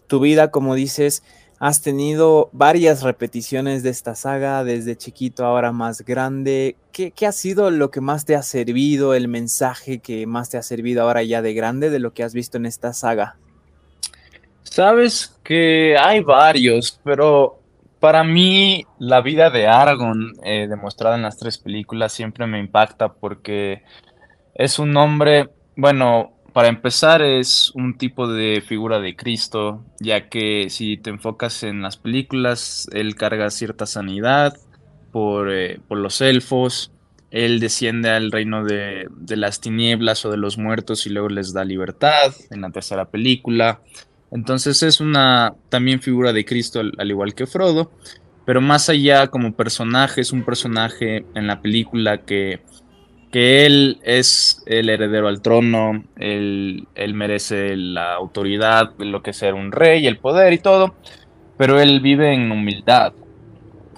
tu 0.06 0.20
vida, 0.20 0.50
como 0.50 0.74
dices, 0.74 1.22
has 1.58 1.82
tenido 1.82 2.50
varias 2.52 3.02
repeticiones 3.02 3.82
de 3.82 3.90
esta 3.90 4.14
saga, 4.14 4.64
desde 4.64 4.96
chiquito 4.96 5.44
ahora 5.44 5.72
más 5.72 6.02
grande. 6.02 6.76
¿Qué, 6.92 7.10
¿Qué, 7.10 7.26
ha 7.26 7.32
sido 7.32 7.70
lo 7.70 7.90
que 7.90 8.00
más 8.00 8.24
te 8.24 8.36
ha 8.36 8.42
servido, 8.42 9.14
el 9.14 9.28
mensaje 9.28 10.00
que 10.00 10.26
más 10.26 10.50
te 10.50 10.58
ha 10.58 10.62
servido 10.62 11.02
ahora 11.02 11.22
ya 11.22 11.42
de 11.42 11.54
grande 11.54 11.90
de 11.90 11.98
lo 11.98 12.12
que 12.12 12.22
has 12.22 12.34
visto 12.34 12.56
en 12.56 12.66
esta 12.66 12.92
saga? 12.92 13.36
Sabes 14.62 15.38
que 15.44 15.96
hay 15.96 16.20
varios, 16.20 17.00
pero 17.04 17.60
para 18.00 18.22
mí 18.22 18.84
la 18.98 19.22
vida 19.22 19.48
de 19.48 19.66
Aragorn, 19.66 20.34
eh, 20.42 20.66
demostrada 20.68 21.16
en 21.16 21.22
las 21.22 21.38
tres 21.38 21.56
películas, 21.56 22.12
siempre 22.12 22.46
me 22.46 22.58
impacta 22.58 23.12
porque 23.12 23.82
es 24.54 24.78
un 24.78 24.94
hombre, 24.96 25.48
bueno, 25.74 26.33
para 26.54 26.68
empezar, 26.68 27.20
es 27.20 27.72
un 27.74 27.98
tipo 27.98 28.28
de 28.28 28.62
figura 28.64 29.00
de 29.00 29.16
Cristo, 29.16 29.84
ya 29.98 30.28
que 30.28 30.70
si 30.70 30.96
te 30.96 31.10
enfocas 31.10 31.64
en 31.64 31.82
las 31.82 31.96
películas, 31.96 32.88
él 32.92 33.16
carga 33.16 33.50
cierta 33.50 33.86
sanidad 33.86 34.56
por, 35.10 35.52
eh, 35.52 35.80
por 35.88 35.98
los 35.98 36.20
elfos, 36.20 36.92
él 37.32 37.58
desciende 37.58 38.08
al 38.10 38.30
reino 38.30 38.64
de, 38.64 39.08
de, 39.10 39.36
las 39.36 39.60
tinieblas 39.60 40.24
o 40.24 40.30
de 40.30 40.36
los 40.36 40.56
muertos 40.56 41.06
y 41.06 41.10
luego 41.10 41.28
les 41.28 41.52
da 41.52 41.64
libertad 41.64 42.32
en 42.50 42.60
la 42.60 42.70
tercera 42.70 43.06
película. 43.06 43.80
Entonces 44.30 44.84
es 44.84 45.00
una 45.00 45.54
también 45.70 46.00
figura 46.00 46.32
de 46.32 46.44
Cristo 46.44 46.78
al, 46.78 46.92
al 46.98 47.10
igual 47.10 47.34
que 47.34 47.48
Frodo, 47.48 47.90
pero 48.46 48.60
más 48.60 48.88
allá 48.88 49.26
como 49.26 49.54
personaje, 49.54 50.20
es 50.20 50.30
un 50.30 50.44
personaje 50.44 51.26
en 51.34 51.48
la 51.48 51.60
película 51.60 52.18
que 52.18 52.60
que 53.34 53.66
él 53.66 53.98
es 54.04 54.62
el 54.64 54.88
heredero 54.88 55.26
al 55.26 55.42
trono, 55.42 56.04
él, 56.14 56.86
él, 56.94 57.14
merece 57.14 57.76
la 57.76 58.14
autoridad, 58.14 58.92
lo 58.98 59.24
que 59.24 59.30
es 59.32 59.36
ser 59.38 59.54
un 59.54 59.72
rey, 59.72 60.06
el 60.06 60.18
poder 60.18 60.52
y 60.52 60.58
todo, 60.58 60.94
pero 61.56 61.80
él 61.80 61.98
vive 61.98 62.32
en 62.32 62.52
humildad 62.52 63.12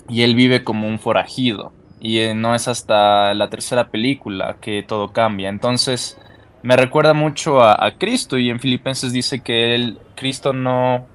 y 0.08 0.22
él 0.22 0.34
vive 0.34 0.64
como 0.64 0.88
un 0.88 0.98
forajido 0.98 1.74
y 2.00 2.20
eh, 2.20 2.34
no 2.34 2.54
es 2.54 2.66
hasta 2.66 3.34
la 3.34 3.50
tercera 3.50 3.90
película 3.90 4.56
que 4.58 4.82
todo 4.82 5.12
cambia. 5.12 5.50
Entonces 5.50 6.18
me 6.62 6.74
recuerda 6.74 7.12
mucho 7.12 7.60
a, 7.60 7.76
a 7.84 7.98
Cristo 7.98 8.38
y 8.38 8.48
en 8.48 8.58
Filipenses 8.58 9.12
dice 9.12 9.42
que 9.42 9.74
él, 9.74 9.98
Cristo 10.14 10.54
no, 10.54 11.08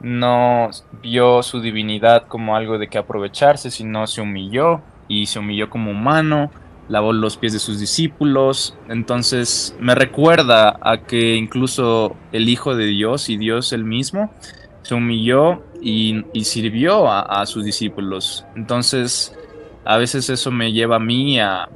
no 0.00 0.70
vio 1.02 1.42
su 1.42 1.60
divinidad 1.60 2.28
como 2.28 2.54
algo 2.54 2.78
de 2.78 2.86
que 2.86 2.98
aprovecharse, 2.98 3.72
sino 3.72 4.06
se 4.06 4.20
humilló 4.20 4.82
y 5.08 5.26
se 5.26 5.40
humilló 5.40 5.68
como 5.68 5.90
humano 5.90 6.52
lavó 6.88 7.12
los 7.12 7.36
pies 7.36 7.52
de 7.52 7.58
sus 7.58 7.80
discípulos. 7.80 8.76
Entonces 8.88 9.76
me 9.80 9.94
recuerda 9.94 10.78
a 10.80 11.02
que 11.02 11.34
incluso 11.36 12.16
el 12.32 12.48
Hijo 12.48 12.74
de 12.76 12.86
Dios 12.86 13.28
y 13.28 13.36
Dios 13.36 13.72
el 13.72 13.84
mismo 13.84 14.32
se 14.82 14.94
humilló 14.94 15.64
y, 15.82 16.24
y 16.32 16.44
sirvió 16.44 17.08
a, 17.08 17.20
a, 17.20 17.46
sus 17.46 17.64
discípulos. 17.64 18.44
Entonces 18.54 19.36
a 19.84 19.96
veces 19.96 20.30
eso 20.30 20.50
me 20.50 20.72
lleva 20.72 20.96
a 20.96 21.00
mí 21.00 21.40
a, 21.40 21.68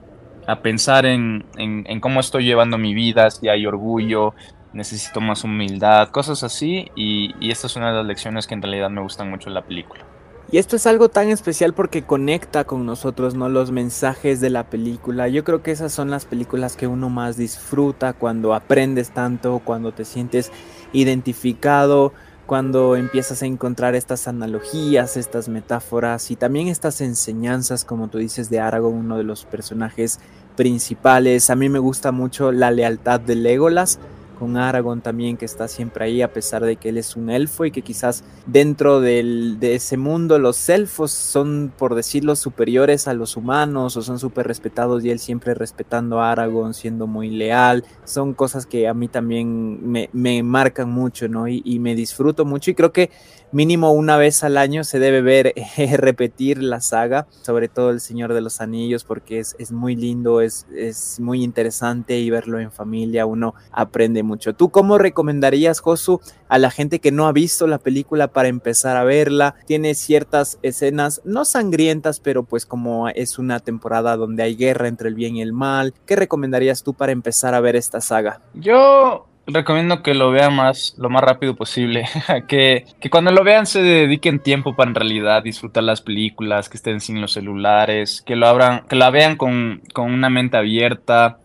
a 0.47 0.63
pensar 0.63 1.07
en, 1.07 1.45
en, 1.57 1.85
en, 1.89 2.01
cómo 2.01 2.21
estoy 2.21 2.45
llevando 2.45 2.79
mi 2.79 2.95
vida, 2.95 3.31
si 3.31 3.49
hay 3.49 3.67
orgullo, 3.67 4.35
necesito 4.73 5.21
más 5.21 5.45
humildad, 5.45 6.09
cosas 6.09 6.43
así. 6.43 6.91
Y, 6.95 7.35
y 7.41 7.51
esta 7.51 7.67
es 7.67 7.77
una 7.77 7.91
de 7.91 7.99
las 7.99 8.07
lecciones 8.07 8.47
que 8.47 8.55
en 8.55 8.63
realidad 8.63 8.91
me 8.91 9.01
gustan 9.01 9.31
mucho 9.31 9.49
en 9.49 9.55
la 9.55 9.63
película. 9.63 10.05
Y 10.53 10.59
esto 10.59 10.75
es 10.75 10.87
algo 10.89 11.09
tan 11.09 11.29
especial 11.29 11.75
porque 11.75 12.03
conecta 12.03 12.65
con 12.65 12.85
nosotros, 12.85 13.37
¿no? 13.37 13.49
Los 13.49 13.71
mensajes 13.71 14.41
de 14.41 14.51
la 14.51 14.65
película. 14.65 15.29
Yo 15.29 15.45
creo 15.45 15.63
que 15.63 15.71
esas 15.71 15.93
son 15.93 16.11
las 16.11 16.25
películas 16.25 16.75
que 16.75 16.89
uno 16.89 17.09
más 17.09 17.37
disfruta 17.37 18.15
cuando 18.15 18.53
aprendes 18.53 19.11
tanto, 19.11 19.63
cuando 19.65 19.93
te 19.93 20.05
sientes 20.05 20.51
identificado, 20.93 22.13
cuando 22.47 22.97
empiezas 22.97 23.45
a 23.45 23.47
encontrar 23.47 23.95
estas 23.95 24.27
analogías, 24.27 25.17
estas 25.17 25.49
metáforas 25.49 26.33
y 26.33 26.37
también 26.37 26.67
estas 26.67 27.01
enseñanzas, 27.01 27.85
como 27.85 28.09
tú 28.09 28.19
dices, 28.19 28.51
de 28.51 28.59
Aragorn, 28.59 28.97
uno 28.97 29.19
de 29.19 29.23
los 29.23 29.45
personajes 29.45 30.19
principales. 30.57 31.49
A 31.51 31.55
mí 31.55 31.69
me 31.69 31.79
gusta 31.79 32.11
mucho 32.11 32.51
la 32.51 32.73
lealtad 32.73 33.21
de 33.21 33.37
Legolas 33.37 34.01
con 34.41 34.57
Aragorn 34.57 35.03
también 35.03 35.37
que 35.37 35.45
está 35.45 35.69
siempre 35.69 36.07
ahí 36.07 36.23
a 36.23 36.33
pesar 36.33 36.65
de 36.65 36.77
que 36.77 36.89
él 36.89 36.97
es 36.97 37.15
un 37.15 37.29
elfo 37.29 37.67
y 37.67 37.71
que 37.71 37.83
quizás 37.83 38.25
dentro 38.47 39.03
de 39.03 39.59
ese 39.61 39.99
mundo 39.99 40.39
los 40.39 40.67
elfos 40.71 41.11
son 41.13 41.71
por 41.77 41.95
decirlo 41.95 42.35
superiores 42.37 43.07
a 43.07 43.13
los 43.13 43.37
humanos 43.37 43.99
o 43.99 44.03
son 44.03 44.19
súper 44.19 44.47
respetados 44.47 45.05
y 45.05 45.11
él 45.11 45.19
siempre 45.19 45.53
respetando 45.53 46.21
a 46.21 46.33
Aragorn 46.33 46.73
siendo 46.73 47.07
muy 47.07 47.29
leal 47.29 47.85
son 48.05 48.33
cosas 48.33 48.65
que 48.65 48.89
a 48.89 48.95
mí 48.95 49.09
también 49.09 49.79
me, 50.13 50.43
marcan 50.43 50.91
mucho 50.91 51.29
¿no? 51.29 51.47
Y, 51.47 51.61
y, 51.63 51.79
me 51.79 51.95
disfruto 51.95 52.47
mucho 52.47 52.71
y 52.71 52.75
creo 52.75 52.93
que 52.95 53.11
mínimo 53.53 53.93
una 53.93 54.17
vez 54.17 54.45
al 54.45 54.57
año 54.57 54.85
se 54.85 54.99
debe 54.99 55.23
ver 55.23 55.55
repetir 55.97 56.63
la 56.63 56.81
saga 56.81 57.27
sobre 57.43 57.69
todo 57.69 57.91
el 57.91 58.01
Señor 58.01 58.35
de 58.35 58.41
los 58.41 58.61
Anillos 58.61 59.05
porque 59.05 59.39
es, 59.39 59.57
es 59.59 59.73
muy 59.73 59.97
lindo 59.97 60.41
es, 60.41 60.67
es 60.75 61.21
muy 61.21 61.43
interesante 61.43 62.19
y 62.19 62.31
verlo 62.31 62.61
en 62.61 62.71
familia 62.71 63.27
uno 63.27 63.55
aprende 63.73 64.23
mucho. 64.23 64.55
¿Tú 64.55 64.71
cómo 64.71 64.99
recomendarías, 64.99 65.81
Josu, 65.81 66.21
a 66.49 66.59
la 66.59 66.71
gente 66.71 67.01
que 67.01 67.13
no 67.13 67.27
ha 67.27 67.33
visto 67.33 67.67
la 67.67 67.79
película 67.79 68.29
para 68.29 68.49
empezar 68.49 68.97
a 68.97 69.05
verla? 69.05 69.55
Tiene 69.67 69.95
ciertas 69.95 70.59
escenas, 70.63 71.21
no 71.25 71.45
sangrientas, 71.45 72.21
pero 72.21 72.45
pues 72.45 72.67
como 72.67 73.09
es 73.09 73.39
una 73.39 73.61
temporada 73.61 74.17
donde 74.17 74.43
hay 74.43 74.57
guerra 74.57 74.89
entre 74.89 75.09
el 75.09 75.15
bien 75.15 75.37
y 75.37 75.43
el 75.43 75.53
mal, 75.53 75.95
¿qué 76.07 76.17
recomendarías 76.17 76.83
tú 76.83 76.95
para 76.95 77.13
empezar 77.13 77.55
a 77.55 77.61
ver 77.61 77.77
esta 77.77 78.01
saga? 78.01 78.41
Yo 78.55 79.30
recomiendo 79.53 80.03
que 80.03 80.15
lo 80.15 80.31
vean 80.31 80.55
más 80.55 80.95
lo 80.99 81.11
más 81.11 81.23
rápido 81.23 81.57
posible, 81.57 82.07
que, 82.49 82.87
que, 83.01 83.11
cuando 83.11 83.31
lo 83.31 83.45
vean 83.45 83.67
se 83.67 83.83
dediquen 83.83 84.41
tiempo 84.41 84.75
para 84.77 84.91
en 84.91 84.95
realidad 84.95 85.43
disfrutar 85.43 85.85
las 85.85 86.01
películas, 86.01 86.69
que 86.69 86.77
estén 86.77 87.01
sin 87.01 87.21
los 87.21 87.33
celulares, 87.33 88.23
que 88.25 88.37
lo 88.37 88.47
abran, 88.47 88.87
que 88.89 88.97
la 88.97 89.11
vean 89.11 89.37
con, 89.37 89.83
con 89.93 90.13
una 90.13 90.31
mente 90.31 90.57
abierta, 90.57 91.39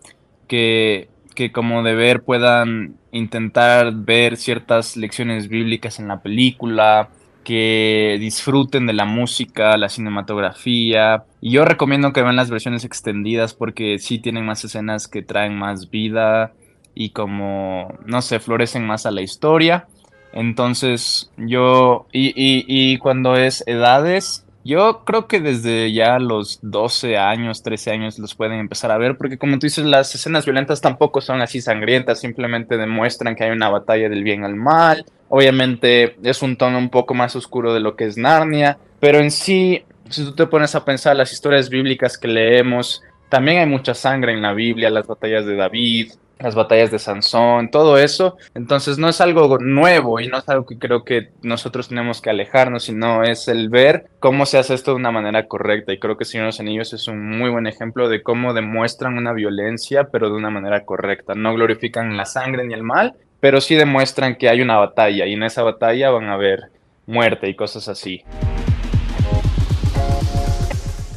que 0.47 1.09
que 1.35 1.51
como 1.51 1.83
de 1.83 1.93
ver 1.93 2.23
puedan 2.23 2.95
intentar 3.11 3.93
ver 3.93 4.37
ciertas 4.37 4.97
lecciones 4.97 5.49
bíblicas 5.49 5.99
en 5.99 6.07
la 6.07 6.21
película, 6.21 7.09
que 7.43 8.17
disfruten 8.19 8.87
de 8.87 8.93
la 8.93 9.05
música, 9.05 9.77
la 9.77 9.89
cinematografía. 9.89 11.25
Y 11.41 11.51
yo 11.51 11.65
recomiendo 11.65 12.11
que 12.11 12.23
vean 12.23 12.35
las 12.35 12.49
versiones 12.49 12.83
extendidas 12.83 13.53
porque 13.53 13.99
sí 13.99 14.17
tienen 14.17 14.45
más 14.45 14.63
escenas 14.63 15.07
que 15.07 15.21
traen 15.21 15.55
más 15.55 15.91
vida 15.91 16.53
y 16.95 17.09
como, 17.09 17.93
no 18.05 18.21
sé, 18.21 18.39
florecen 18.39 18.87
más 18.87 19.05
a 19.05 19.11
la 19.11 19.21
historia. 19.21 19.87
Entonces 20.33 21.31
yo, 21.37 22.07
y, 22.11 22.33
y, 22.35 22.97
cuando 22.97 23.35
es 23.35 23.63
edades, 23.67 24.45
yo 24.65 25.03
creo 25.05 25.27
que 25.27 25.39
desde 25.39 25.93
ya 25.93 26.19
los 26.19 26.59
12 26.61 27.17
años, 27.17 27.63
13 27.63 27.91
años 27.91 28.19
los 28.19 28.35
pueden 28.35 28.59
empezar 28.59 28.91
a 28.91 28.97
ver, 28.97 29.15
porque 29.17 29.37
como 29.37 29.59
tú 29.59 29.67
dices, 29.67 29.85
las 29.85 30.13
escenas 30.15 30.45
violentas 30.45 30.81
tampoco 30.81 31.21
son 31.21 31.41
así 31.41 31.61
sangrientas, 31.61 32.19
simplemente 32.19 32.75
demuestran 32.75 33.35
que 33.35 33.43
hay 33.43 33.51
una 33.51 33.69
batalla 33.69 34.09
del 34.09 34.23
bien 34.23 34.43
al 34.43 34.55
mal. 34.55 35.05
Obviamente 35.29 36.17
es 36.23 36.41
un 36.41 36.57
tono 36.57 36.79
un 36.79 36.89
poco 36.89 37.13
más 37.13 37.35
oscuro 37.35 37.73
de 37.73 37.79
lo 37.79 37.95
que 37.95 38.05
es 38.05 38.17
Narnia, 38.17 38.77
pero 38.99 39.19
en 39.19 39.31
sí, 39.31 39.83
si 40.09 40.23
tú 40.23 40.33
te 40.33 40.47
pones 40.47 40.75
a 40.75 40.83
pensar 40.83 41.15
las 41.15 41.31
historias 41.31 41.69
bíblicas 41.69 42.17
que 42.17 42.27
leemos, 42.27 43.03
también 43.29 43.59
hay 43.59 43.67
mucha 43.67 43.93
sangre 43.93 44.33
en 44.33 44.41
la 44.41 44.53
Biblia, 44.53 44.89
las 44.89 45.07
batallas 45.07 45.45
de 45.45 45.55
David, 45.55 46.11
las 46.39 46.55
batallas 46.55 46.91
de 46.91 46.99
Sansón, 46.99 47.69
todo 47.71 47.97
eso. 47.97 48.37
Entonces 48.53 48.97
no 48.97 49.09
es 49.09 49.21
algo 49.21 49.57
nuevo 49.59 50.19
y 50.19 50.27
no 50.27 50.37
es 50.37 50.49
algo 50.49 50.65
que 50.65 50.77
creo 50.77 51.03
que 51.03 51.29
nosotros 51.41 51.89
tenemos 51.89 52.21
que 52.21 52.29
alejarnos, 52.29 52.83
sino 52.83 53.23
es 53.23 53.47
el 53.47 53.69
ver 53.69 54.07
cómo 54.19 54.45
se 54.45 54.57
hace 54.57 54.73
esto 54.73 54.91
de 54.91 54.97
una 54.97 55.11
manera 55.11 55.47
correcta. 55.47 55.93
Y 55.93 55.99
creo 55.99 56.17
que 56.17 56.25
Señor 56.25 56.45
de 56.45 56.47
los 56.47 56.59
Anillos 56.59 56.93
es 56.93 57.07
un 57.07 57.37
muy 57.37 57.49
buen 57.49 57.67
ejemplo 57.67 58.09
de 58.09 58.21
cómo 58.21 58.53
demuestran 58.53 59.17
una 59.17 59.33
violencia, 59.33 60.09
pero 60.11 60.29
de 60.29 60.35
una 60.35 60.49
manera 60.49 60.85
correcta. 60.85 61.35
No 61.35 61.53
glorifican 61.53 62.17
la 62.17 62.25
sangre 62.25 62.65
ni 62.65 62.73
el 62.73 62.83
mal, 62.83 63.13
pero 63.39 63.61
sí 63.61 63.75
demuestran 63.75 64.35
que 64.35 64.49
hay 64.49 64.61
una 64.61 64.77
batalla 64.77 65.25
y 65.25 65.33
en 65.33 65.43
esa 65.43 65.63
batalla 65.63 66.09
van 66.09 66.29
a 66.29 66.33
haber 66.33 66.71
muerte 67.05 67.47
y 67.47 67.55
cosas 67.55 67.87
así. 67.87 68.23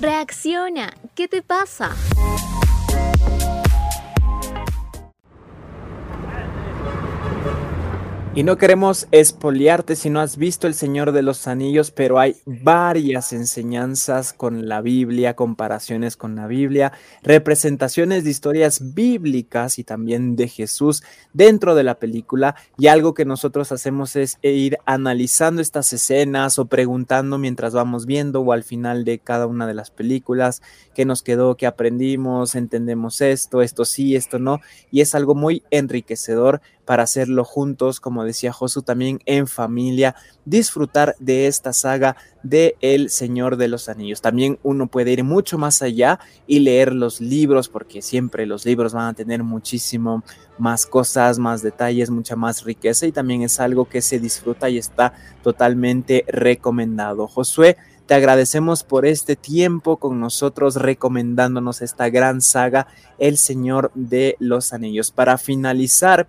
Reacciona, 0.01 0.95
¿qué 1.17 1.27
te 1.27 1.43
pasa? 1.43 1.91
Y 8.39 8.45
no 8.45 8.57
queremos 8.57 9.09
espoliarte 9.11 9.97
si 9.97 10.11
no 10.11 10.21
has 10.21 10.37
visto 10.37 10.69
El 10.69 10.75
Señor 10.75 11.11
de 11.11 11.23
los 11.23 11.49
Anillos, 11.49 11.91
pero 11.91 12.21
hay 12.21 12.37
varias 12.47 13.33
enseñanzas 13.33 14.33
con 14.33 14.69
la 14.69 14.81
Biblia, 14.81 15.35
comparaciones 15.35 16.17
con 16.17 16.37
la 16.37 16.47
Biblia, 16.47 16.93
representaciones 17.25 18.23
de 18.23 18.31
historias 18.31 18.95
bíblicas 18.95 19.81
y 19.81 19.83
también 19.83 20.37
de 20.37 20.47
Jesús 20.47 21.03
dentro 21.33 21.75
de 21.75 21.83
la 21.83 21.97
película. 21.97 22.55
Y 22.79 22.87
algo 22.87 23.13
que 23.13 23.25
nosotros 23.25 23.73
hacemos 23.73 24.15
es 24.15 24.39
ir 24.43 24.79
analizando 24.87 25.61
estas 25.61 25.93
escenas 25.93 26.61
o 26.61 26.67
preguntando 26.67 27.39
mientras 27.39 27.75
vamos 27.75 28.07
viendo 28.07 28.43
o 28.43 28.53
al 28.53 28.63
final 28.63 29.05
de 29.05 29.19
cada 29.19 29.49
una 29.49 29.67
de 29.67 29.75
las 29.75 29.91
películas 29.91 30.63
qué 30.95 31.05
nos 31.05 31.23
quedó, 31.23 31.57
qué 31.57 31.67
aprendimos, 31.67 32.55
entendemos 32.55 33.21
esto, 33.21 33.63
esto 33.63 33.85
sí, 33.85 34.15
esto 34.15 34.39
no. 34.39 34.61
Y 34.93 35.01
es 35.01 35.17
algo 35.17 35.35
muy 35.35 35.65
enriquecedor 35.73 36.61
para 36.89 37.03
hacerlo 37.03 37.45
juntos, 37.45 38.01
como 38.01 38.25
decía 38.25 38.51
Josu, 38.51 38.81
también 38.81 39.21
en 39.27 39.47
familia, 39.47 40.15
disfrutar 40.47 41.17
de 41.19 41.47
esta 41.47 41.75
saga 41.75 42.17
de 42.43 42.77
El 42.81 43.11
Señor 43.11 43.59
de 43.59 43.69
los 43.69 43.91
Anillos. 43.91 44.23
También 44.23 44.59
uno 44.63 44.87
puede 44.87 45.13
ir 45.13 45.23
mucho 45.23 45.59
más 45.59 45.83
allá 45.83 46.19
y 46.47 46.61
leer 46.61 46.95
los 46.95 47.21
libros, 47.21 47.69
porque 47.69 48.01
siempre 48.01 48.47
los 48.47 48.65
libros 48.65 48.95
van 48.95 49.09
a 49.09 49.13
tener 49.13 49.43
muchísimo 49.43 50.25
más 50.57 50.87
cosas, 50.87 51.39
más 51.39 51.61
detalles, 51.61 52.09
mucha 52.09 52.37
más 52.37 52.65
riqueza 52.65 53.05
y 53.05 53.13
también 53.13 53.43
es 53.43 53.61
algo 53.61 53.85
que 53.85 54.01
se 54.01 54.19
disfruta 54.19 54.71
y 54.71 54.79
está 54.79 55.13
totalmente 55.43 56.25
recomendado. 56.27 57.29
Josué, 57.29 57.77
te 58.07 58.15
agradecemos 58.15 58.83
por 58.83 59.05
este 59.05 59.37
tiempo 59.37 59.99
con 59.99 60.19
nosotros 60.19 60.77
recomendándonos 60.77 61.83
esta 61.83 62.09
gran 62.09 62.41
saga, 62.41 62.87
El 63.19 63.37
Señor 63.37 63.91
de 63.95 64.37
los 64.39 64.73
Anillos. 64.73 65.11
Para 65.11 65.37
finalizar, 65.37 66.27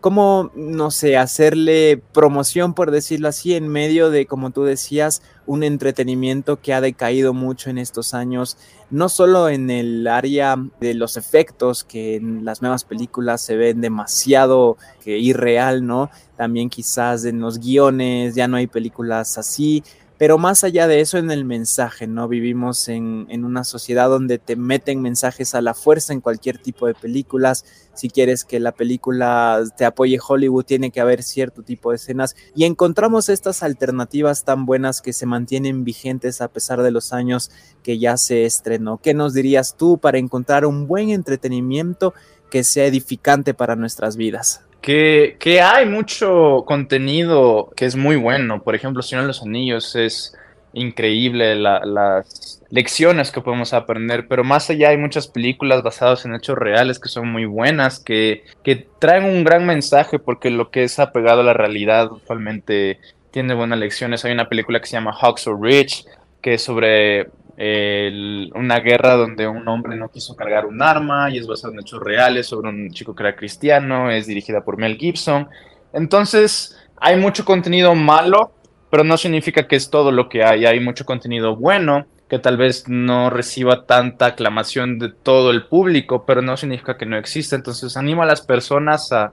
¿cómo, 0.00 0.50
no 0.54 0.90
sé, 0.90 1.16
hacerle 1.16 2.02
promoción, 2.12 2.74
por 2.74 2.90
decirlo 2.90 3.28
así, 3.28 3.54
en 3.54 3.68
medio 3.68 4.10
de, 4.10 4.26
como 4.26 4.50
tú 4.50 4.64
decías, 4.64 5.22
un 5.46 5.62
entretenimiento 5.62 6.60
que 6.60 6.72
ha 6.72 6.80
decaído 6.80 7.34
mucho 7.34 7.70
en 7.70 7.78
estos 7.78 8.14
años, 8.14 8.56
no 8.90 9.08
solo 9.08 9.48
en 9.48 9.70
el 9.70 10.06
área 10.06 10.56
de 10.80 10.94
los 10.94 11.16
efectos, 11.16 11.84
que 11.84 12.16
en 12.16 12.44
las 12.44 12.62
nuevas 12.62 12.84
películas 12.84 13.40
se 13.42 13.56
ven 13.56 13.80
demasiado 13.80 14.76
irreal, 15.04 15.86
¿no? 15.86 16.10
También 16.36 16.70
quizás 16.70 17.24
en 17.24 17.40
los 17.40 17.58
guiones, 17.58 18.34
ya 18.34 18.48
no 18.48 18.56
hay 18.56 18.66
películas 18.66 19.38
así, 19.38 19.82
pero 20.20 20.36
más 20.36 20.64
allá 20.64 20.86
de 20.86 21.00
eso, 21.00 21.16
en 21.16 21.30
el 21.30 21.46
mensaje, 21.46 22.06
¿no? 22.06 22.28
Vivimos 22.28 22.90
en, 22.90 23.26
una 23.42 23.64
sociedad 23.64 24.10
donde 24.10 24.36
te 24.36 24.54
meten 24.54 25.00
mensajes 25.00 25.54
a 25.54 25.62
la 25.62 25.72
fuerza 25.72 26.12
en 26.12 26.20
cualquier 26.20 26.58
tipo 26.58 26.86
de 26.86 26.92
películas. 26.92 27.64
Si 27.94 28.10
quieres 28.10 28.44
que 28.44 28.60
la 28.60 28.72
película 28.72 29.64
te 29.78 29.86
apoye 29.86 30.18
Hollywood, 30.20 30.66
tiene 30.66 30.90
que 30.90 31.00
haber 31.00 31.22
cierto 31.22 31.62
tipo 31.62 31.88
de 31.88 31.96
escenas. 31.96 32.36
Y 32.54 32.64
encontramos 32.64 33.30
estas 33.30 33.62
alternativas 33.62 34.44
tan 34.44 34.66
buenas 34.66 35.00
que 35.00 35.14
se 35.14 35.24
mantienen 35.24 35.84
vigentes 35.84 36.42
a 36.42 36.48
pesar 36.48 36.82
de 36.82 36.90
los 36.90 37.14
años 37.14 37.50
que 37.82 37.98
ya 37.98 38.18
se 38.18 38.44
estrenó. 38.44 38.98
¿Qué 38.98 39.14
nos 39.14 39.32
dirías 39.32 39.78
tú 39.78 39.96
para 39.96 40.18
encontrar 40.18 40.66
un 40.66 40.86
buen 40.86 41.08
entretenimiento 41.08 42.12
que 42.50 42.62
sea 42.62 42.84
edificante 42.84 43.54
para 43.54 43.74
nuestras 43.74 44.18
vidas? 44.18 44.66
Que, 44.80 45.36
que, 45.38 45.60
hay 45.60 45.86
mucho 45.86 46.64
contenido 46.66 47.70
que 47.76 47.84
es 47.84 47.96
muy 47.96 48.16
bueno. 48.16 48.62
Por 48.62 48.74
ejemplo, 48.74 49.02
Señor 49.02 49.24
de 49.24 49.28
los 49.28 49.42
Anillos 49.42 49.96
es 49.96 50.34
increíble 50.72 51.56
las 51.56 52.62
lecciones 52.70 53.30
que 53.30 53.40
podemos 53.40 53.72
aprender, 53.72 54.28
pero 54.28 54.44
más 54.44 54.70
allá 54.70 54.90
hay 54.90 54.96
muchas 54.96 55.26
películas 55.26 55.82
basadas 55.82 56.24
en 56.24 56.34
hechos 56.34 56.56
reales 56.56 56.98
que 56.98 57.08
son 57.08 57.28
muy 57.30 57.44
buenas, 57.44 57.98
que, 57.98 58.44
que 58.62 58.86
traen 58.98 59.24
un 59.24 59.44
gran 59.44 59.66
mensaje 59.66 60.18
porque 60.18 60.50
lo 60.50 60.70
que 60.70 60.84
es 60.84 60.98
apegado 60.98 61.40
a 61.40 61.44
la 61.44 61.54
realidad 61.54 62.12
usualmente 62.12 63.00
tiene 63.30 63.54
buenas 63.54 63.78
lecciones. 63.78 64.24
Hay 64.24 64.32
una 64.32 64.48
película 64.48 64.80
que 64.80 64.86
se 64.86 64.92
llama 64.92 65.12
Hawks 65.12 65.46
or 65.46 65.60
Rich, 65.60 66.04
que 66.40 66.54
es 66.54 66.62
sobre 66.62 67.28
una 67.62 68.80
guerra 68.80 69.16
donde 69.16 69.46
un 69.46 69.68
hombre 69.68 69.94
no 69.96 70.08
quiso 70.08 70.34
cargar 70.34 70.64
un 70.64 70.80
arma 70.80 71.30
y 71.30 71.36
es 71.36 71.46
basado 71.46 71.74
en 71.74 71.80
hechos 71.80 72.02
reales 72.02 72.46
sobre 72.46 72.70
un 72.70 72.90
chico 72.90 73.14
que 73.14 73.22
era 73.22 73.36
cristiano, 73.36 74.10
es 74.10 74.26
dirigida 74.26 74.64
por 74.64 74.78
Mel 74.78 74.96
Gibson. 74.96 75.48
Entonces, 75.92 76.78
hay 76.96 77.16
mucho 77.16 77.44
contenido 77.44 77.94
malo, 77.94 78.52
pero 78.90 79.04
no 79.04 79.18
significa 79.18 79.68
que 79.68 79.76
es 79.76 79.90
todo 79.90 80.10
lo 80.10 80.28
que 80.28 80.42
hay. 80.42 80.64
Hay 80.64 80.80
mucho 80.80 81.04
contenido 81.04 81.54
bueno 81.56 82.06
que 82.30 82.38
tal 82.38 82.56
vez 82.56 82.88
no 82.88 83.28
reciba 83.28 83.86
tanta 83.86 84.26
aclamación 84.26 85.00
de 85.00 85.08
todo 85.10 85.50
el 85.50 85.64
público, 85.64 86.24
pero 86.24 86.42
no 86.42 86.56
significa 86.56 86.96
que 86.96 87.04
no 87.04 87.18
exista. 87.18 87.56
Entonces 87.56 87.96
animo 87.96 88.22
a 88.22 88.26
las 88.26 88.40
personas 88.40 89.10
a, 89.12 89.32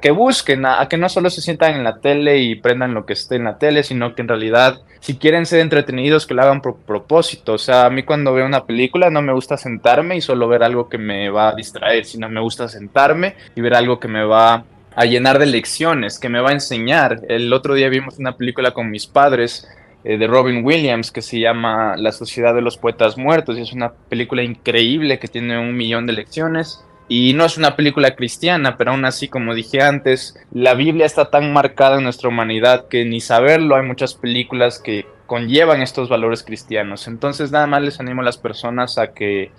que 0.00 0.12
busquen, 0.12 0.64
a, 0.64 0.88
que 0.88 0.96
no 0.96 1.08
solo 1.08 1.28
se 1.28 1.42
sientan 1.42 1.74
en 1.74 1.82
la 1.82 1.98
tele 1.98 2.38
y 2.38 2.54
prendan 2.54 2.94
lo 2.94 3.04
que 3.04 3.14
esté 3.14 3.34
en 3.34 3.44
la 3.44 3.58
tele, 3.58 3.82
sino 3.82 4.14
que 4.14 4.22
en 4.22 4.28
realidad 4.28 4.80
si 5.00 5.16
quieren 5.18 5.44
ser 5.44 5.58
entretenidos, 5.58 6.24
que 6.24 6.34
lo 6.34 6.42
hagan 6.42 6.62
por 6.62 6.76
propósito. 6.76 7.54
O 7.54 7.58
sea, 7.58 7.86
a 7.86 7.90
mí 7.90 8.04
cuando 8.04 8.32
veo 8.32 8.46
una 8.46 8.64
película 8.64 9.10
no 9.10 9.22
me 9.22 9.32
gusta 9.32 9.56
sentarme 9.56 10.16
y 10.16 10.20
solo 10.20 10.46
ver 10.46 10.62
algo 10.62 10.88
que 10.88 10.98
me 10.98 11.28
va 11.30 11.48
a 11.48 11.54
distraer, 11.54 12.04
sino 12.04 12.28
me 12.28 12.40
gusta 12.40 12.68
sentarme 12.68 13.34
y 13.56 13.60
ver 13.60 13.74
algo 13.74 13.98
que 13.98 14.08
me 14.08 14.24
va 14.24 14.64
a 14.94 15.04
llenar 15.04 15.40
de 15.40 15.46
lecciones, 15.46 16.20
que 16.20 16.28
me 16.28 16.40
va 16.40 16.50
a 16.50 16.54
enseñar. 16.54 17.22
El 17.28 17.52
otro 17.52 17.74
día 17.74 17.88
vimos 17.88 18.18
una 18.18 18.36
película 18.36 18.70
con 18.70 18.88
mis 18.90 19.08
padres 19.08 19.68
eh, 20.08 20.18
de 20.18 20.28
Robin 20.28 20.64
Williams 20.64 21.10
que 21.10 21.20
se 21.20 21.40
llama 21.40 21.96
La 21.96 22.12
Sociedad 22.12 22.54
de 22.54 22.62
los 22.62 22.76
Poetas 22.76 23.18
Muertos 23.18 23.58
y 23.58 23.62
es 23.62 23.72
una 23.72 23.92
película 24.08 24.44
increíble 24.44 25.18
que 25.18 25.26
tiene 25.26 25.58
un 25.58 25.76
millón 25.76 26.06
de 26.06 26.12
lecciones. 26.12 26.84
Y 27.08 27.34
no 27.34 27.44
es 27.44 27.56
una 27.56 27.74
película 27.74 28.14
cristiana, 28.14 28.76
pero 28.76 28.92
aún 28.92 29.04
así, 29.04 29.26
como 29.26 29.54
dije 29.54 29.82
antes, 29.82 30.38
la 30.52 30.74
Biblia 30.74 31.06
está 31.06 31.30
tan 31.30 31.52
marcada 31.52 31.98
en 31.98 32.04
nuestra 32.04 32.28
humanidad 32.28 32.86
que 32.88 33.04
ni 33.04 33.20
saberlo 33.20 33.74
hay 33.74 33.82
muchas 33.82 34.14
películas 34.14 34.78
que 34.78 35.06
conllevan 35.26 35.82
estos 35.82 36.08
valores 36.08 36.44
cristianos. 36.44 37.08
Entonces 37.08 37.50
nada 37.50 37.66
más 37.66 37.82
les 37.82 37.98
animo 37.98 38.22
a 38.22 38.24
las 38.24 38.38
personas 38.38 38.98
a 38.98 39.12
que 39.12 39.50